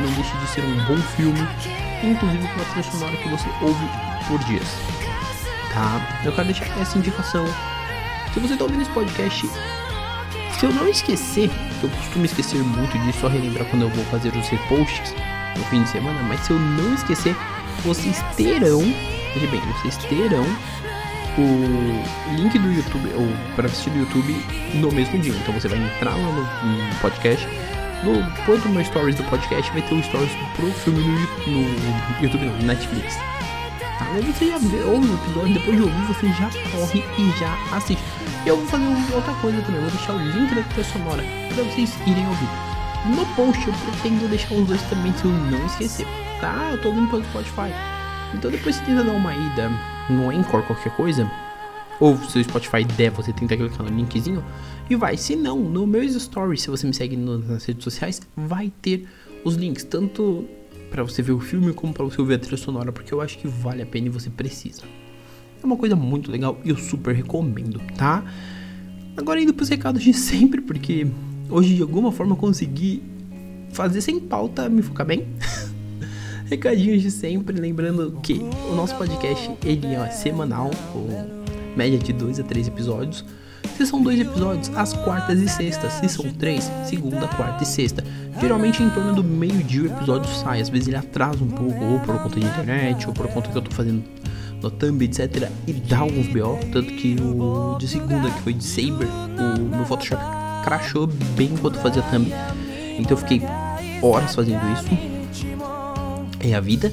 não 0.00 0.12
deixe 0.12 0.36
de 0.36 0.46
ser 0.48 0.64
um 0.64 0.84
bom 0.84 1.02
filme, 1.16 1.48
inclusive 2.02 2.48
com 2.48 2.60
a 2.60 2.64
trilha 2.64 2.90
sonora 2.90 3.16
que 3.16 3.28
você 3.28 3.48
ouve 3.62 3.88
por 4.26 4.38
dias. 4.46 4.68
Tá? 5.72 6.22
Eu 6.24 6.32
quero 6.32 6.46
deixar 6.46 6.80
essa 6.80 6.98
indicação. 6.98 7.46
Se 8.34 8.40
você 8.40 8.56
tá 8.56 8.64
ouvindo 8.64 8.82
esse 8.82 8.90
podcast, 8.90 9.48
se 10.58 10.66
eu 10.66 10.72
não 10.72 10.88
esquecer, 10.88 11.50
eu 11.82 11.88
costumo 11.88 12.24
esquecer 12.24 12.62
muito 12.62 12.98
disso, 12.98 13.20
só 13.20 13.28
relembrar 13.28 13.64
quando 13.66 13.82
eu 13.82 13.88
vou 13.90 14.04
fazer 14.06 14.34
os 14.34 14.48
reposts 14.48 15.14
no 15.56 15.64
fim 15.66 15.82
de 15.82 15.88
semana, 15.88 16.20
mas 16.22 16.40
se 16.40 16.50
eu 16.50 16.58
não 16.58 16.94
esquecer, 16.94 17.34
vocês 17.84 18.20
terão, 18.36 18.80
veja 19.34 19.46
bem, 19.46 19.60
vocês 19.60 19.96
terão 19.98 20.44
o 21.38 22.34
link 22.36 22.58
do 22.58 22.72
YouTube, 22.72 23.08
ou 23.14 23.28
para 23.54 23.66
assistir 23.66 23.90
do 23.90 24.00
YouTube 24.00 24.34
no 24.74 24.90
mesmo 24.90 25.18
dia. 25.18 25.32
Então 25.32 25.54
você 25.54 25.68
vai 25.68 25.78
entrar 25.78 26.10
lá 26.10 26.32
no, 26.32 26.42
no 26.42 26.94
podcast. 27.00 27.46
No, 28.02 28.22
depois 28.32 28.62
do 28.62 28.68
meu 28.68 28.84
stories 28.84 29.16
do 29.16 29.24
podcast 29.24 29.70
vai 29.72 29.82
ter 29.82 29.94
o 29.94 30.02
stories 30.02 30.30
pro 30.56 30.70
filme 30.72 31.00
no, 31.46 31.62
no 31.62 32.22
YouTube, 32.22 32.46
no 32.46 32.62
Netflix. 32.64 33.16
Aí 34.00 34.22
você 34.22 34.48
já 34.48 34.58
vê, 34.58 34.82
ouve 34.82 35.08
o 35.08 35.14
episódio, 35.14 35.54
depois 35.54 35.76
de 35.76 35.82
ouvir, 35.82 36.06
você 36.06 36.28
já 36.32 36.50
corre 36.70 37.04
e 37.18 37.38
já 37.38 37.56
assiste. 37.76 38.02
E 38.44 38.48
eu 38.48 38.56
vou 38.56 38.66
fazer 38.66 39.14
outra 39.14 39.34
coisa 39.34 39.60
também, 39.62 39.80
vou 39.80 39.90
deixar 39.90 40.14
o 40.14 40.18
link 40.18 40.54
da 40.54 40.62
trilha 40.62 40.84
sonora 40.84 41.22
para 41.54 41.64
vocês 41.64 41.94
irem 42.06 42.26
ouvir. 42.26 42.48
No 43.16 43.24
post 43.34 43.66
eu 43.66 43.72
pretendo 43.72 44.28
deixar 44.28 44.54
os 44.54 44.66
dois 44.66 44.82
também 44.82 45.12
se 45.14 45.24
eu 45.24 45.30
não 45.30 45.66
esquecer. 45.66 46.06
Tá? 46.40 46.70
Eu 46.72 46.80
tô 46.80 46.88
ouvindo 46.88 47.10
pelo 47.10 47.24
Spotify. 47.24 47.72
Então 48.34 48.50
depois 48.50 48.76
você 48.76 48.84
tenta 48.84 49.04
dar 49.04 49.12
uma 49.12 49.34
ida 49.34 49.70
no 50.10 50.30
Anchor, 50.30 50.62
qualquer 50.62 50.94
coisa, 50.94 51.30
ou 52.00 52.16
se 52.16 52.38
o 52.38 52.44
Spotify 52.44 52.84
der, 52.84 53.10
você 53.10 53.32
tenta 53.32 53.56
clicar 53.56 53.82
no 53.82 53.96
linkzinho 53.96 54.44
e 54.88 54.94
vai. 54.94 55.16
Se 55.16 55.34
não, 55.34 55.58
no 55.58 55.86
meus 55.86 56.14
stories, 56.14 56.62
se 56.62 56.70
você 56.70 56.86
me 56.86 56.94
segue 56.94 57.16
nas 57.16 57.64
redes 57.64 57.82
sociais, 57.82 58.20
vai 58.36 58.72
ter 58.80 59.08
os 59.44 59.54
links, 59.54 59.84
tanto 59.84 60.46
para 60.90 61.02
você 61.02 61.22
ver 61.22 61.32
o 61.32 61.40
filme 61.40 61.72
como 61.72 61.92
para 61.92 62.04
você 62.04 62.20
ouvir 62.20 62.34
a 62.34 62.38
trilha 62.38 62.56
sonora, 62.56 62.92
porque 62.92 63.12
eu 63.12 63.20
acho 63.20 63.38
que 63.38 63.48
vale 63.48 63.82
a 63.82 63.86
pena 63.86 64.06
e 64.06 64.10
você 64.10 64.30
precisa. 64.30 64.82
É 65.62 65.66
uma 65.66 65.76
coisa 65.76 65.96
muito 65.96 66.30
legal 66.30 66.58
e 66.64 66.70
eu 66.70 66.76
super 66.76 67.14
recomendo, 67.14 67.80
tá? 67.96 68.24
Agora 69.16 69.40
indo 69.40 69.52
pros 69.52 69.68
recados 69.68 70.02
de 70.02 70.12
sempre, 70.14 70.60
porque 70.60 71.06
hoje 71.50 71.74
de 71.74 71.82
alguma 71.82 72.12
forma 72.12 72.32
eu 72.32 72.36
consegui 72.36 73.02
fazer 73.72 74.00
sem 74.00 74.20
pauta 74.20 74.68
me 74.68 74.82
focar 74.82 75.06
bem. 75.06 75.26
Recadinhos 76.46 77.02
de 77.02 77.10
sempre, 77.10 77.60
lembrando 77.60 78.18
que 78.22 78.40
o 78.70 78.74
nosso 78.74 78.94
podcast 78.96 79.50
ele 79.64 79.86
é 79.88 80.08
semanal, 80.10 80.70
com 80.92 81.06
média 81.76 81.98
de 81.98 82.12
2 82.12 82.40
a 82.40 82.42
3 82.42 82.68
episódios. 82.68 83.24
Se 83.76 83.86
são 83.86 84.02
dois 84.02 84.18
episódios, 84.18 84.70
às 84.76 84.92
quartas 84.92 85.40
e 85.40 85.48
sextas. 85.48 85.92
Se 85.94 86.08
são 86.08 86.28
três, 86.32 86.68
segunda, 86.84 87.28
quarta 87.28 87.62
e 87.62 87.66
sexta. 87.66 88.02
Geralmente 88.40 88.82
em 88.82 88.90
torno 88.90 89.14
do 89.14 89.22
meio-dia 89.22 89.82
o 89.82 89.86
episódio 89.86 90.28
sai. 90.34 90.60
Às 90.60 90.68
vezes 90.68 90.88
ele 90.88 90.96
atrasa 90.96 91.44
um 91.44 91.48
pouco, 91.48 91.84
ou 91.84 92.00
por 92.00 92.18
conta 92.20 92.40
de 92.40 92.46
internet, 92.46 93.06
ou 93.06 93.12
por 93.12 93.28
conta 93.28 93.48
que 93.48 93.56
eu 93.56 93.62
tô 93.62 93.70
fazendo 93.70 94.02
no 94.62 94.70
thumb, 94.70 95.04
etc. 95.04 95.50
E 95.66 95.72
dá 95.72 95.98
alguns 95.98 96.26
BO. 96.28 96.58
Tanto 96.72 96.92
que 96.94 97.16
o 97.20 97.76
de 97.78 97.88
segunda, 97.88 98.30
que 98.30 98.42
foi 98.42 98.52
de 98.52 98.64
Saber, 98.64 99.08
o 99.58 99.76
meu 99.76 99.84
Photoshop 99.84 100.22
crashou 100.64 101.06
bem 101.06 101.48
enquanto 101.52 101.78
fazia 101.78 102.02
thumb. 102.02 102.32
Então 102.98 103.12
eu 103.12 103.16
fiquei 103.16 103.42
horas 104.02 104.34
fazendo 104.34 104.60
isso 104.72 105.18
é 106.40 106.54
a 106.54 106.60
vida. 106.60 106.90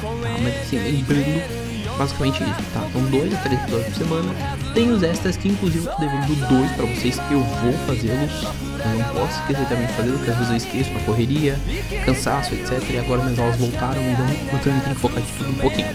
Tá? 0.00 0.08
Mas 0.42 0.56
assim, 0.62 0.78
lembrando 0.78 1.68
basicamente 1.98 2.42
isso, 2.42 2.62
tá? 2.72 2.88
São 2.92 3.02
dois 3.10 3.34
a 3.34 3.36
três 3.38 3.60
episódios 3.60 3.88
por 3.88 3.96
semana. 3.96 4.34
Tem 4.72 4.90
os 4.90 5.02
extras 5.02 5.36
que 5.36 5.48
inclusive 5.48 5.86
eu 5.86 5.92
tô 5.92 6.00
devendo 6.00 6.48
dois 6.48 6.70
pra 6.72 6.86
vocês. 6.86 7.18
Eu 7.30 7.40
vou 7.40 7.72
fazê-los. 7.86 8.44
Eu 8.44 8.98
não 8.98 9.14
posso 9.14 9.40
esquecer 9.40 9.68
também 9.68 9.86
de 9.86 9.92
fazê-los, 9.94 10.18
porque 10.18 10.30
às 10.30 10.36
vezes 10.36 10.50
eu 10.50 10.56
esqueço 10.56 10.90
uma 10.90 11.00
correria, 11.00 11.58
cansaço, 12.04 12.54
etc. 12.54 12.82
E 12.90 12.98
agora 12.98 13.22
minhas 13.22 13.38
aulas 13.38 13.56
voltaram, 13.56 14.00
então 14.02 14.26
eu 14.52 14.58
também 14.60 14.80
tenho 14.80 14.94
que 14.94 15.00
focar 15.00 15.22
de 15.22 15.32
tudo 15.32 15.50
um 15.50 15.54
pouquinho. 15.54 15.88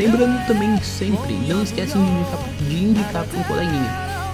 Lembrando 0.00 0.46
também 0.46 0.82
sempre, 0.82 1.34
não 1.46 1.62
esquecem 1.62 2.02
de 2.02 2.10
indicar, 2.10 2.38
de 2.58 2.84
indicar 2.84 3.24
para 3.26 3.38
um 3.38 3.42
coleguinha. 3.42 3.90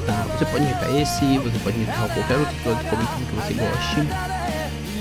Tá? 0.07 0.24
Você 0.38 0.44
pode 0.44 0.62
indicar 0.62 0.94
esse, 0.94 1.38
você 1.38 1.59
pode 1.59 1.76
indicar 1.76 2.09
qualquer 2.09 2.37
outro 2.37 2.55
episódio 2.55 3.09
que 3.26 3.35
você 3.35 3.55
goste 3.55 4.37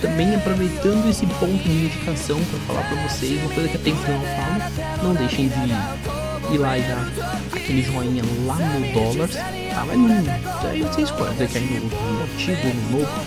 também 0.01 0.35
aproveitando 0.35 1.07
esse 1.07 1.27
ponto 1.27 1.63
de 1.63 1.69
indicação 1.69 2.43
para 2.45 2.59
falar 2.61 2.81
para 2.89 3.07
vocês 3.07 3.39
uma 3.43 3.53
coisa 3.53 3.69
que 3.69 3.77
até 3.77 3.89
então 3.91 4.13
eu 4.15 4.21
falo, 4.21 5.03
não 5.03 5.13
deixem 5.13 5.49
de 5.49 6.53
ir 6.55 6.57
lá 6.57 6.79
e 6.79 6.81
dar 6.81 7.11
aquele 7.53 7.83
joinha 7.83 8.23
lá 8.47 8.55
no 8.55 8.91
dólares, 8.91 9.35
tá? 9.35 9.85
Mas 9.85 9.97
não, 9.99 10.67
aí 10.67 10.81
vocês 10.81 11.11
podem 11.11 11.33
dizer 11.33 11.47
que 11.47 11.57
aí 11.59 11.79
no, 11.79 11.89
no 11.89 12.23
antigo, 12.23 12.67
no 12.67 12.99
novo. 12.99 13.25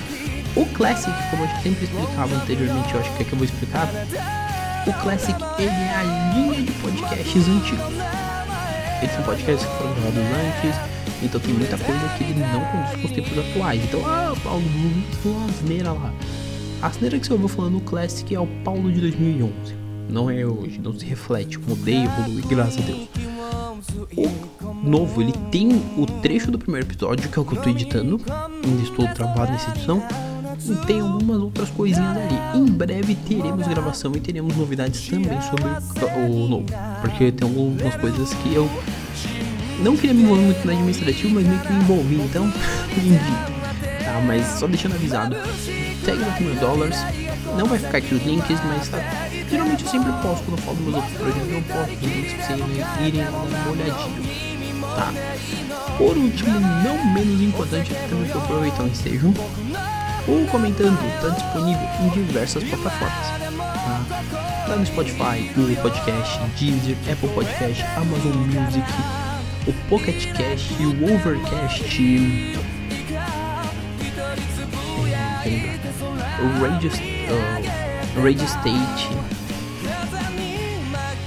O 0.56 0.66
Classic, 0.74 1.12
como 1.30 1.44
eu 1.44 1.62
sempre 1.62 1.84
explicava 1.84 2.34
anteriormente, 2.34 2.94
eu 2.94 3.00
acho 3.00 3.12
que 3.12 3.22
é 3.22 3.26
que 3.26 3.32
eu 3.32 3.38
vou 3.38 3.44
explicar. 3.44 3.88
O 4.88 4.92
Classic, 5.02 5.36
ele 5.58 5.68
é 5.68 5.94
a 5.94 6.32
linha 6.34 6.62
de 6.62 6.72
podcasts 6.72 7.46
antigos. 7.46 7.84
Eles 9.02 9.14
são 9.14 9.22
podcasts 9.22 9.68
que 9.68 9.76
foram 9.76 9.92
gravados 9.92 10.18
antes, 10.18 10.80
então 11.22 11.38
tem 11.38 11.52
muita 11.52 11.76
coisa 11.76 12.08
que 12.16 12.24
ele 12.24 12.40
não 12.40 12.64
condiz 12.64 13.00
com 13.00 13.06
os 13.06 13.12
tempos 13.12 13.38
atuais. 13.38 13.84
Então, 13.84 14.00
ah, 14.06 14.34
Paulo, 14.42 14.64
uma 15.26 15.44
asneira 15.44 15.92
lá. 15.92 16.10
A 16.80 16.86
asneira 16.86 17.18
que 17.18 17.26
você 17.26 17.34
ouviu 17.34 17.48
falando 17.48 17.74
no 17.74 17.80
Classic 17.82 18.34
é 18.34 18.40
o 18.40 18.46
Paulo 18.64 18.90
de 18.90 18.98
2011. 19.02 19.52
Não 20.08 20.30
é 20.30 20.46
hoje, 20.46 20.80
não 20.82 20.98
se 20.98 21.04
reflete. 21.04 21.58
Mudei, 21.58 22.04
evolui, 22.04 22.42
graças 22.48 22.78
a 22.78 22.86
Deus. 22.86 23.08
O 24.16 24.88
novo, 24.88 25.20
ele 25.20 25.32
tem 25.50 25.70
o 25.98 26.06
trecho 26.22 26.50
do 26.50 26.58
primeiro 26.58 26.86
episódio, 26.86 27.28
que 27.28 27.38
é 27.38 27.42
o 27.42 27.44
que 27.44 27.56
eu 27.56 27.62
tô 27.62 27.68
editando. 27.68 28.18
Ainda 28.64 28.82
estou 28.82 29.06
travado 29.08 29.52
nessa 29.52 29.70
edição. 29.70 30.02
E 30.66 30.86
tem 30.86 31.00
algumas 31.00 31.40
outras 31.40 31.70
coisinhas 31.70 32.16
ali. 32.16 32.58
Em 32.58 32.66
breve 32.66 33.14
teremos 33.14 33.66
gravação 33.66 34.12
e 34.14 34.20
teremos 34.20 34.56
novidades 34.56 35.06
também 35.08 35.40
sobre 35.42 35.64
o 35.64 36.48
novo. 36.48 36.66
Porque 37.00 37.32
tem 37.32 37.48
algumas 37.48 37.94
coisas 37.96 38.32
que 38.34 38.54
eu 38.54 38.68
não 39.80 39.96
queria 39.96 40.14
me 40.14 40.22
envolver 40.22 40.42
muito 40.42 40.64
no 40.64 40.72
administrativo, 40.72 41.34
mas 41.34 41.46
meio 41.46 41.60
que 41.60 41.72
me 41.72 41.80
envolvi, 41.80 42.14
então, 42.16 42.46
enfim. 42.96 43.58
Tá, 44.04 44.20
mas 44.26 44.46
só 44.58 44.66
deixando 44.66 44.94
avisado, 44.94 45.36
segue 46.04 46.24
no 46.24 46.40
Mil 46.40 46.60
Dollars. 46.60 46.96
Não 47.56 47.66
vai 47.66 47.78
ficar 47.78 47.98
aqui 47.98 48.14
os 48.14 48.24
links, 48.24 48.58
mas 48.66 48.88
tá. 48.88 48.98
Geralmente 49.50 49.84
eu 49.84 49.90
sempre 49.90 50.12
posto 50.20 50.44
quando 50.44 50.58
eu 50.58 50.64
falo 50.64 50.76
dos 50.76 50.86
meus 50.86 50.96
outros 50.96 51.16
projetos, 51.16 51.52
eu 51.52 51.62
posto 51.62 51.94
os 51.94 52.02
links 52.02 52.32
pra 52.32 52.56
vocês 52.56 53.06
irem 53.06 53.24
dar 53.24 53.30
uma 53.30 53.70
olhadinha. 53.70 54.58
Tá? 54.96 55.12
Por 55.96 56.16
último, 56.16 56.60
não 56.60 57.14
menos 57.14 57.40
importante, 57.40 57.94
também 58.08 58.30
que 58.30 58.38
aproveitam 58.38 58.86
e 58.86 58.90
estejam. 58.90 59.34
O 60.28 60.46
comentando 60.50 60.98
está 61.06 61.30
disponível 61.30 61.88
em 62.02 62.08
diversas 62.10 62.62
plataformas. 62.62 63.26
Tá? 63.58 64.22
tá 64.68 64.76
no 64.76 64.84
Spotify, 64.84 65.50
Google 65.56 65.76
Podcast, 65.76 66.38
Deezer, 66.58 66.96
Apple 67.10 67.28
Podcast, 67.30 67.82
Amazon 67.96 68.36
Music, 68.36 68.86
o 69.66 69.72
Pocket 69.88 70.30
Cast, 70.34 70.74
o 70.82 70.90
Overcast, 71.14 71.82
o 76.40 76.60
Radio, 76.60 76.90
uh, 76.90 78.22
Radio 78.22 78.44
State. 78.44 79.08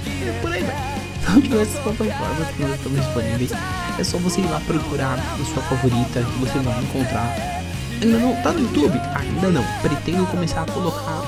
E 0.06 0.40
por 0.40 0.52
aí 0.52 0.62
vai. 0.62 0.92
Então, 1.22 1.40
diversas 1.40 1.80
plataformas 1.80 2.48
que 2.48 2.62
estão 2.62 2.92
disponíveis. 2.92 3.52
É 3.98 4.04
só 4.04 4.18
você 4.18 4.40
ir 4.40 4.50
lá 4.50 4.60
procurar 4.60 5.18
a 5.18 5.44
sua 5.44 5.62
favorita 5.62 6.20
que 6.20 6.38
você 6.38 6.58
vai 6.58 6.82
encontrar. 6.82 7.62
Ainda 8.02 8.18
não 8.18 8.34
tá 8.42 8.52
no 8.52 8.60
YouTube? 8.60 9.00
Ainda 9.14 9.48
não. 9.48 9.64
Pretendo 9.80 10.26
começar 10.26 10.62
a 10.62 10.66
colocar 10.66 11.22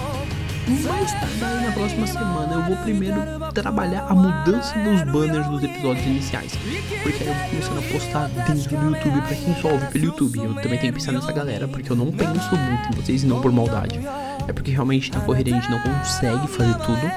mais 0.66 1.12
tarde 1.12 1.64
na 1.66 1.72
próxima 1.72 2.06
semana 2.06 2.54
eu 2.54 2.62
vou 2.62 2.76
primeiro 2.78 3.20
trabalhar 3.52 4.06
a 4.08 4.14
mudança 4.14 4.74
dos 4.78 5.02
banners 5.12 5.46
dos 5.46 5.62
episódios 5.62 6.04
iniciais. 6.06 6.52
Porque 7.02 7.22
aí 7.22 7.28
eu 7.28 7.34
vou 7.34 7.48
começando 7.50 7.78
a 7.78 7.92
postar 7.92 8.28
dentro 8.28 8.76
do 8.76 8.86
YouTube 8.86 9.20
pra 9.20 9.36
quem 9.36 9.54
só 9.60 9.68
ouve 9.72 9.86
pelo 9.86 10.04
YouTube. 10.06 10.38
Eu 10.38 10.54
também 10.54 10.78
tenho 10.78 10.92
que 10.92 10.98
pensar 10.98 11.12
nessa 11.12 11.32
galera, 11.32 11.68
porque 11.68 11.92
eu 11.92 11.96
não 11.96 12.10
penso 12.10 12.56
muito 12.56 12.88
em 12.88 13.00
vocês 13.00 13.22
e 13.22 13.26
não 13.26 13.40
por 13.40 13.52
maldade. 13.52 14.00
É 14.48 14.52
porque 14.52 14.70
realmente 14.72 15.12
na 15.12 15.20
corrida 15.20 15.50
a 15.50 15.54
gente 15.54 15.70
não 15.70 15.78
consegue 15.80 16.48
fazer 16.48 16.74
tudo. 16.78 17.10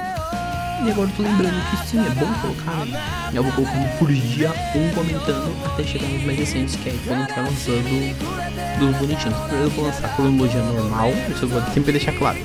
E 0.84 0.90
agora 0.90 1.08
eu 1.08 1.16
tô 1.16 1.22
lembrando 1.22 1.70
que 1.70 1.88
sim, 1.88 1.98
é 1.98 2.10
bom 2.10 2.32
colocar. 2.40 2.86
Né? 2.86 3.30
Eu 3.34 3.42
vou 3.42 3.52
colocando 3.52 3.98
por 3.98 4.12
dia 4.12 4.52
um 4.74 4.90
comentando 4.94 5.66
até 5.66 5.82
chegar 5.82 6.06
nos 6.06 6.22
mais 6.24 6.38
recentes, 6.38 6.76
que 6.76 6.88
é 6.88 6.94
quando 7.04 7.18
a 7.18 7.24
gente 7.24 7.34
vai 7.34 7.44
lançando 7.44 8.78
dos 8.78 8.96
bonitinhos. 8.96 9.38
Primeiro 9.38 9.64
eu 9.64 9.70
vou 9.70 9.84
lançar 9.86 10.06
a 10.06 10.08
cronologia 10.10 10.62
normal, 10.62 11.10
isso 11.30 11.44
eu 11.44 11.48
vou 11.48 11.62
sempre 11.74 11.92
deixar 11.92 12.12
claro. 12.12 12.38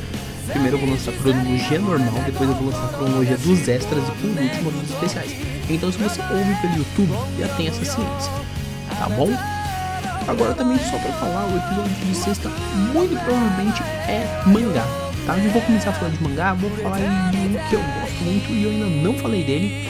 Primeiro 0.48 0.78
eu 0.78 0.80
vou 0.80 0.89
lançar 0.89 1.12
a 1.12 1.13
cronologia 1.13 1.80
normal, 1.80 2.24
depois 2.26 2.50
eu 2.50 2.56
vou 2.56 2.65
lançar 2.67 2.86
a 2.86 2.89
cronologia 2.89 3.38
dos 3.38 3.67
extras 3.67 4.04
e 4.04 4.12
por 4.12 4.41
último 4.41 4.72
dos 4.72 4.89
especiais. 4.89 5.36
Então 5.69 5.91
se 5.91 5.98
você 6.00 6.22
ouve 6.22 6.56
pelo 6.62 6.78
YouTube, 6.78 7.13
já 7.39 7.48
tem 7.50 7.67
essa 7.67 7.86
ciência. 7.86 8.32
Tá 8.98 9.10
bom? 9.10 9.30
Agora 10.28 10.54
também 10.54 10.80
só 10.80 10.98
pra 10.98 11.12
falar, 11.13 11.46
o 11.46 11.58
episódio 11.58 12.06
de 12.06 12.15
sexta 12.15 12.50
muito 12.93 13.15
provavelmente 13.24 13.84
é 14.08 14.41
mangá. 14.46 15.03
Tá? 15.25 15.38
Eu 15.38 15.51
vou 15.51 15.62
começar 15.62 15.93
falar 15.93 16.12
de 16.12 16.21
mangá, 16.21 16.53
vou 16.53 16.69
falar 16.77 16.99
de 16.99 17.38
um 17.38 17.69
que 17.69 17.75
eu 17.75 17.81
gosto 17.81 18.23
muito 18.23 18.51
e 18.51 18.63
eu 18.63 18.71
ainda 18.71 18.86
não 18.86 19.13
falei 19.13 19.43
dele. 19.43 19.88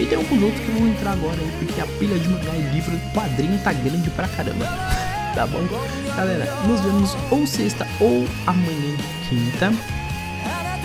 E 0.00 0.06
tem 0.06 0.18
alguns 0.18 0.42
outros 0.42 0.60
que 0.64 0.68
eu 0.68 0.74
vou 0.74 0.88
entrar 0.88 1.12
agora 1.12 1.36
aí, 1.38 1.52
porque 1.58 1.80
a 1.80 1.86
pilha 1.86 2.18
de 2.18 2.28
mangá 2.28 2.52
e 2.56 2.74
livro 2.74 2.98
quadrinho 3.14 3.58
tá 3.62 3.72
grande 3.72 4.10
pra 4.10 4.26
caramba. 4.26 4.66
tá 5.34 5.46
bom? 5.46 5.60
Galera, 6.16 6.52
nos 6.66 6.80
vemos 6.80 7.16
ou 7.30 7.46
sexta 7.46 7.86
ou 8.00 8.26
amanhã 8.46 8.96
quinta. 9.28 9.72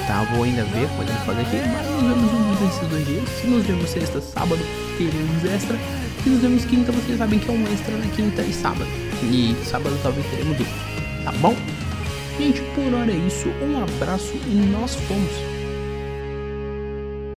Tá, 0.05 0.23
vou 0.31 0.43
ainda 0.43 0.63
ver 0.65 0.87
como 0.89 1.03
é 1.03 1.13
fazer 1.25 1.41
aqui, 1.41 1.57
mas 1.67 1.85
nos 1.87 2.31
vemos 2.31 2.33
um 2.33 2.65
desses 2.65 2.87
dois 2.87 3.05
dias. 3.05 3.29
Se 3.29 3.47
nos 3.47 3.65
vemos 3.65 3.89
sexta, 3.89 4.21
sábado, 4.21 4.61
teremos 4.97 5.43
extra. 5.43 5.77
Se 6.23 6.29
nos 6.29 6.41
vemos 6.41 6.65
quinta, 6.65 6.91
vocês 6.91 7.17
sabem 7.17 7.39
que 7.39 7.49
é 7.49 7.53
um 7.53 7.63
extra 7.73 7.97
na 7.97 8.07
quinta 8.07 8.41
e 8.41 8.53
sábado. 8.53 8.87
E 9.23 9.55
sábado 9.65 9.99
talvez 10.01 10.25
teremos 10.27 10.55
duplo. 10.57 10.73
Tá 11.25 11.31
bom? 11.33 11.53
Gente, 12.37 12.61
por 12.75 12.93
hora 12.93 13.11
é 13.11 13.15
isso. 13.15 13.49
Um 13.61 13.81
abraço 13.81 14.35
e 14.45 14.55
nós 14.71 14.93
fomos. 14.95 15.56